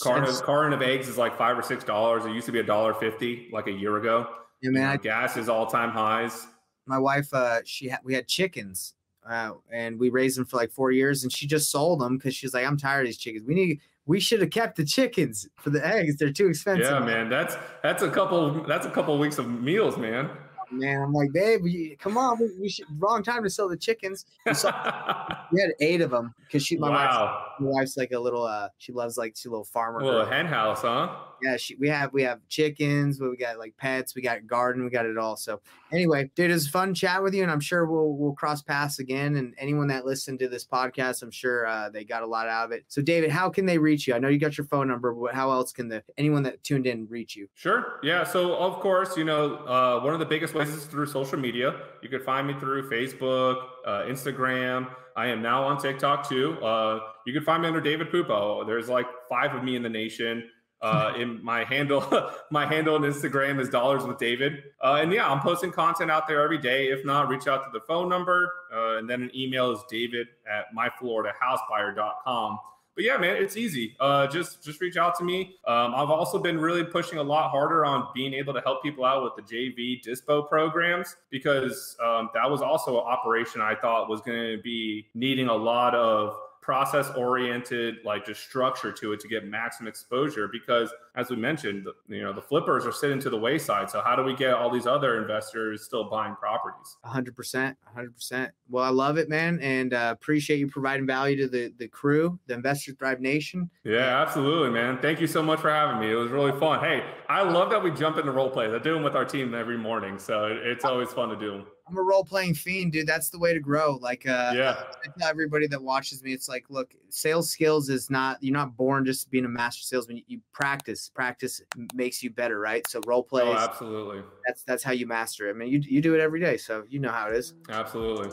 Carton 0.01 0.27
of, 0.27 0.41
carton 0.43 0.73
of 0.73 0.81
eggs 0.81 1.07
is 1.07 1.17
like 1.17 1.37
five 1.37 1.57
or 1.57 1.61
six 1.61 1.83
dollars. 1.83 2.25
It 2.25 2.31
used 2.31 2.45
to 2.47 2.51
be 2.51 2.59
a 2.59 2.63
dollar 2.63 2.93
fifty 2.93 3.49
like 3.53 3.67
a 3.67 3.71
year 3.71 3.97
ago. 3.97 4.27
Yeah, 4.61 4.71
man. 4.71 4.95
Know, 4.95 5.01
gas 5.01 5.37
is 5.37 5.47
all 5.47 5.65
time 5.65 5.91
highs. 5.91 6.47
My 6.85 6.99
wife, 6.99 7.33
uh, 7.33 7.61
she 7.63 7.87
had 7.87 7.99
we 8.03 8.13
had 8.13 8.27
chickens, 8.27 8.95
uh, 9.27 9.51
and 9.71 9.97
we 9.97 10.09
raised 10.09 10.37
them 10.37 10.45
for 10.45 10.57
like 10.57 10.71
four 10.71 10.91
years, 10.91 11.23
and 11.23 11.31
she 11.31 11.47
just 11.47 11.71
sold 11.71 12.01
them 12.01 12.17
because 12.17 12.35
she's 12.35 12.53
like, 12.53 12.65
I'm 12.65 12.77
tired 12.77 13.01
of 13.01 13.05
these 13.07 13.17
chickens. 13.17 13.45
We 13.45 13.55
need 13.55 13.79
we 14.07 14.21
should 14.21 14.41
have 14.41 14.49
kept 14.49 14.77
the 14.77 14.85
chickens 14.85 15.47
for 15.57 15.69
the 15.69 15.85
eggs. 15.85 16.15
They're 16.15 16.31
too 16.31 16.47
expensive. 16.47 16.89
Yeah, 16.89 16.99
man. 16.99 17.29
That's 17.29 17.57
that's 17.83 18.01
a 18.01 18.09
couple 18.09 18.63
that's 18.63 18.87
a 18.87 18.89
couple 18.89 19.17
weeks 19.19 19.37
of 19.37 19.47
meals, 19.47 19.97
man. 19.97 20.29
Oh, 20.59 20.75
man, 20.75 21.01
I'm 21.01 21.13
like, 21.13 21.31
babe, 21.31 21.61
come 21.99 22.17
on, 22.17 22.39
we, 22.39 22.49
we, 22.59 22.69
should 22.69 22.85
wrong 22.99 23.23
time 23.23 23.43
to 23.43 23.49
sell 23.49 23.69
the 23.69 23.77
chickens. 23.77 24.25
We, 24.45 24.53
saw, 24.53 25.37
we 25.51 25.61
had 25.61 25.71
eight 25.79 26.01
of 26.01 26.11
them 26.11 26.33
because 26.47 26.65
she 26.65 26.77
my, 26.77 26.89
wow. 26.89 26.95
wife's, 26.95 27.61
my 27.61 27.69
wife's 27.69 27.97
like 27.97 28.11
a 28.11 28.19
little 28.19 28.43
uh 28.43 28.69
she 28.77 28.91
loves 28.91 29.17
like 29.17 29.35
she 29.37 29.49
little 29.49 29.65
farmer. 29.65 29.99
A 29.99 30.05
little 30.05 30.25
hen 30.25 30.45
house, 30.45 30.81
huh? 30.81 31.09
yeah, 31.41 31.57
she, 31.57 31.75
we 31.75 31.87
have 31.89 32.11
we 32.13 32.23
have 32.23 32.39
chickens, 32.49 33.19
we 33.19 33.35
got 33.37 33.59
like 33.59 33.75
pets, 33.77 34.15
we 34.15 34.21
got 34.21 34.47
garden, 34.47 34.83
we 34.83 34.89
got 34.89 35.05
it 35.05 35.17
all. 35.17 35.35
So 35.35 35.61
anyway, 35.91 36.29
dude, 36.35 36.51
it's 36.51 36.67
a 36.67 36.69
fun 36.69 36.93
chat 36.93 37.21
with 37.21 37.33
you, 37.33 37.43
and 37.43 37.51
I'm 37.51 37.59
sure 37.59 37.85
we'll 37.85 38.13
we'll 38.13 38.33
cross 38.33 38.61
paths 38.61 38.99
again. 38.99 39.35
And 39.35 39.53
anyone 39.57 39.87
that 39.87 40.05
listened 40.05 40.39
to 40.39 40.47
this 40.47 40.65
podcast, 40.65 41.21
I'm 41.21 41.31
sure 41.31 41.67
uh, 41.67 41.89
they 41.89 42.03
got 42.03 42.23
a 42.23 42.27
lot 42.27 42.47
out 42.47 42.65
of 42.65 42.71
it. 42.71 42.85
So 42.87 43.01
David, 43.01 43.29
how 43.29 43.49
can 43.49 43.65
they 43.65 43.77
reach 43.77 44.07
you? 44.07 44.13
I 44.13 44.19
know 44.19 44.27
you 44.27 44.39
got 44.39 44.57
your 44.57 44.65
phone 44.65 44.87
number, 44.87 45.13
but 45.13 45.33
how 45.33 45.51
else 45.51 45.71
can 45.71 45.87
the 45.87 46.03
anyone 46.17 46.43
that 46.43 46.63
tuned 46.63 46.87
in 46.87 47.07
reach 47.07 47.35
you? 47.35 47.47
Sure. 47.53 47.99
Yeah. 48.03 48.23
So 48.23 48.55
of 48.55 48.79
course, 48.79 49.15
you 49.17 49.23
know, 49.23 49.57
uh, 49.65 50.01
one 50.01 50.13
of 50.13 50.19
the 50.19 50.25
biggest 50.25 50.53
ways 50.53 50.69
is 50.69 50.85
through 50.85 51.07
social 51.07 51.37
media. 51.37 51.81
You 52.01 52.09
could 52.09 52.23
find 52.23 52.47
me 52.47 52.53
through 52.59 52.89
Facebook, 52.89 53.63
uh, 53.85 54.03
Instagram. 54.03 54.89
I 55.17 55.27
am 55.27 55.41
now 55.41 55.63
on 55.63 55.81
TikTok 55.81 56.29
too. 56.29 56.63
Uh, 56.63 56.99
you 57.25 57.33
can 57.33 57.43
find 57.43 57.63
me 57.63 57.67
under 57.67 57.81
David 57.81 58.11
Pupo. 58.11 58.65
There's 58.65 58.87
like 58.87 59.07
five 59.27 59.55
of 59.55 59.63
me 59.63 59.75
in 59.75 59.81
the 59.81 59.89
nation. 59.89 60.47
Uh, 60.79 61.13
in 61.17 61.43
my 61.43 61.63
handle, 61.63 62.05
my 62.51 62.67
handle 62.67 62.95
on 62.95 63.01
Instagram 63.01 63.59
is 63.59 63.67
dollars 63.67 64.03
with 64.03 64.19
David. 64.19 64.63
Uh, 64.81 64.99
and 65.01 65.11
yeah, 65.11 65.27
I'm 65.27 65.39
posting 65.39 65.71
content 65.71 66.11
out 66.11 66.27
there 66.27 66.41
every 66.41 66.59
day. 66.59 66.89
If 66.89 67.03
not, 67.03 67.29
reach 67.29 67.47
out 67.47 67.63
to 67.63 67.71
the 67.73 67.81
phone 67.87 68.07
number. 68.07 68.51
Uh, 68.71 68.97
and 68.97 69.09
then 69.09 69.23
an 69.23 69.31
email 69.35 69.71
is 69.71 69.79
david 69.89 70.27
at 70.47 70.65
myfloridaHousebuyer.com 70.77 72.59
but 72.97 73.05
yeah, 73.05 73.15
man, 73.15 73.35
it's 73.35 73.55
easy. 73.55 73.95
Uh, 73.99 74.25
just 74.25 74.63
just 74.63 74.81
reach 74.81 74.97
out 74.97 75.15
to 75.19 75.23
me. 75.23 75.55
Um, 75.67 75.93
I've 75.93 76.09
also 76.09 76.39
been 76.39 76.59
really 76.59 76.83
pushing 76.83 77.19
a 77.19 77.23
lot 77.23 77.51
harder 77.51 77.85
on 77.85 78.07
being 78.15 78.33
able 78.33 78.55
to 78.55 78.61
help 78.61 78.81
people 78.81 79.05
out 79.05 79.23
with 79.23 79.33
the 79.35 79.55
JV 79.55 80.03
Dispo 80.03 80.49
programs 80.49 81.15
because 81.29 81.95
um, 82.03 82.31
that 82.33 82.49
was 82.49 82.63
also 82.63 82.99
an 82.99 83.05
operation 83.05 83.61
I 83.61 83.75
thought 83.75 84.09
was 84.09 84.21
going 84.21 84.57
to 84.57 84.61
be 84.63 85.05
needing 85.13 85.47
a 85.47 85.55
lot 85.55 85.93
of 85.93 86.35
process 86.59 87.09
oriented 87.15 87.97
like 88.03 88.25
just 88.25 88.41
structure 88.41 88.91
to 88.91 89.13
it 89.13 89.19
to 89.19 89.27
get 89.27 89.45
maximum 89.45 89.87
exposure 89.87 90.49
because 90.51 90.91
as 91.17 91.29
we 91.29 91.35
mentioned 91.35 91.87
you 92.07 92.21
know 92.21 92.31
the 92.31 92.41
flippers 92.41 92.85
are 92.85 92.91
sitting 92.91 93.19
to 93.19 93.29
the 93.29 93.37
wayside 93.37 93.89
so 93.89 93.99
how 94.01 94.15
do 94.15 94.23
we 94.23 94.35
get 94.35 94.53
all 94.53 94.69
these 94.69 94.85
other 94.85 95.19
investors 95.19 95.83
still 95.83 96.09
buying 96.09 96.35
properties 96.35 96.95
100% 97.05 97.75
100% 97.97 98.49
well 98.69 98.83
i 98.83 98.89
love 98.89 99.17
it 99.17 99.27
man 99.27 99.59
and 99.61 99.93
uh, 99.93 100.09
appreciate 100.11 100.59
you 100.59 100.67
providing 100.67 101.05
value 101.05 101.35
to 101.35 101.47
the 101.47 101.73
the 101.79 101.87
crew 101.87 102.39
the 102.45 102.53
Investor 102.53 102.93
thrive 102.93 103.19
nation 103.19 103.69
yeah 103.83 104.21
absolutely 104.21 104.69
man 104.69 104.97
thank 104.99 105.19
you 105.19 105.27
so 105.27 105.41
much 105.41 105.59
for 105.59 105.71
having 105.71 105.99
me 105.99 106.11
it 106.11 106.15
was 106.15 106.31
really 106.31 106.57
fun 106.59 106.79
hey 106.79 107.03
i 107.27 107.41
love 107.41 107.69
that 107.71 107.83
we 107.83 107.91
jump 107.91 108.17
into 108.17 108.31
role 108.31 108.49
plays 108.49 108.73
i 108.73 108.77
do 108.77 108.93
them 108.93 109.03
with 109.03 109.15
our 109.15 109.25
team 109.25 109.53
every 109.53 109.77
morning 109.77 110.19
so 110.19 110.45
it's 110.45 110.85
always 110.85 111.11
fun 111.11 111.29
to 111.29 111.35
do 111.35 111.51
them 111.51 111.65
I'm 111.87 111.97
a 111.97 112.01
role 112.01 112.23
playing 112.23 112.55
fiend, 112.55 112.91
dude. 112.91 113.07
That's 113.07 113.29
the 113.29 113.39
way 113.39 113.53
to 113.53 113.59
grow. 113.59 113.95
Like, 114.01 114.27
uh, 114.27 114.51
yeah. 114.55 114.83
I 115.05 115.19
tell 115.19 115.29
everybody 115.29 115.67
that 115.67 115.81
watches 115.81 116.21
me, 116.21 116.33
it's 116.33 116.49
like, 116.49 116.65
look, 116.69 116.93
sales 117.09 117.49
skills 117.49 117.89
is 117.89 118.09
not 118.09 118.37
you're 118.41 118.53
not 118.53 118.75
born 118.75 119.05
just 119.05 119.31
being 119.31 119.45
a 119.45 119.49
master 119.49 119.83
salesman. 119.83 120.21
You 120.27 120.41
practice. 120.51 121.06
Practice 121.09 121.61
makes 121.93 122.21
you 122.23 122.29
better, 122.29 122.59
right? 122.59 122.87
So 122.87 123.01
role 123.05 123.19
oh, 123.19 123.23
play. 123.23 123.43
Oh, 123.43 123.53
absolutely. 123.53 124.21
That's 124.45 124.63
that's 124.63 124.83
how 124.83 124.91
you 124.91 125.07
master 125.07 125.47
it. 125.47 125.51
I 125.51 125.53
mean, 125.53 125.69
you 125.69 125.79
you 125.79 126.01
do 126.01 126.15
it 126.15 126.21
every 126.21 126.39
day, 126.39 126.57
so 126.57 126.83
you 126.89 126.99
know 126.99 127.11
how 127.11 127.27
it 127.27 127.35
is. 127.35 127.53
Absolutely. 127.69 128.29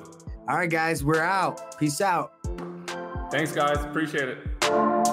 All 0.48 0.56
right, 0.56 0.70
guys, 0.70 1.04
we're 1.04 1.22
out. 1.22 1.78
Peace 1.78 2.00
out. 2.00 2.32
Thanks, 3.30 3.52
guys. 3.52 3.78
Appreciate 3.84 4.28
it. 4.28 5.03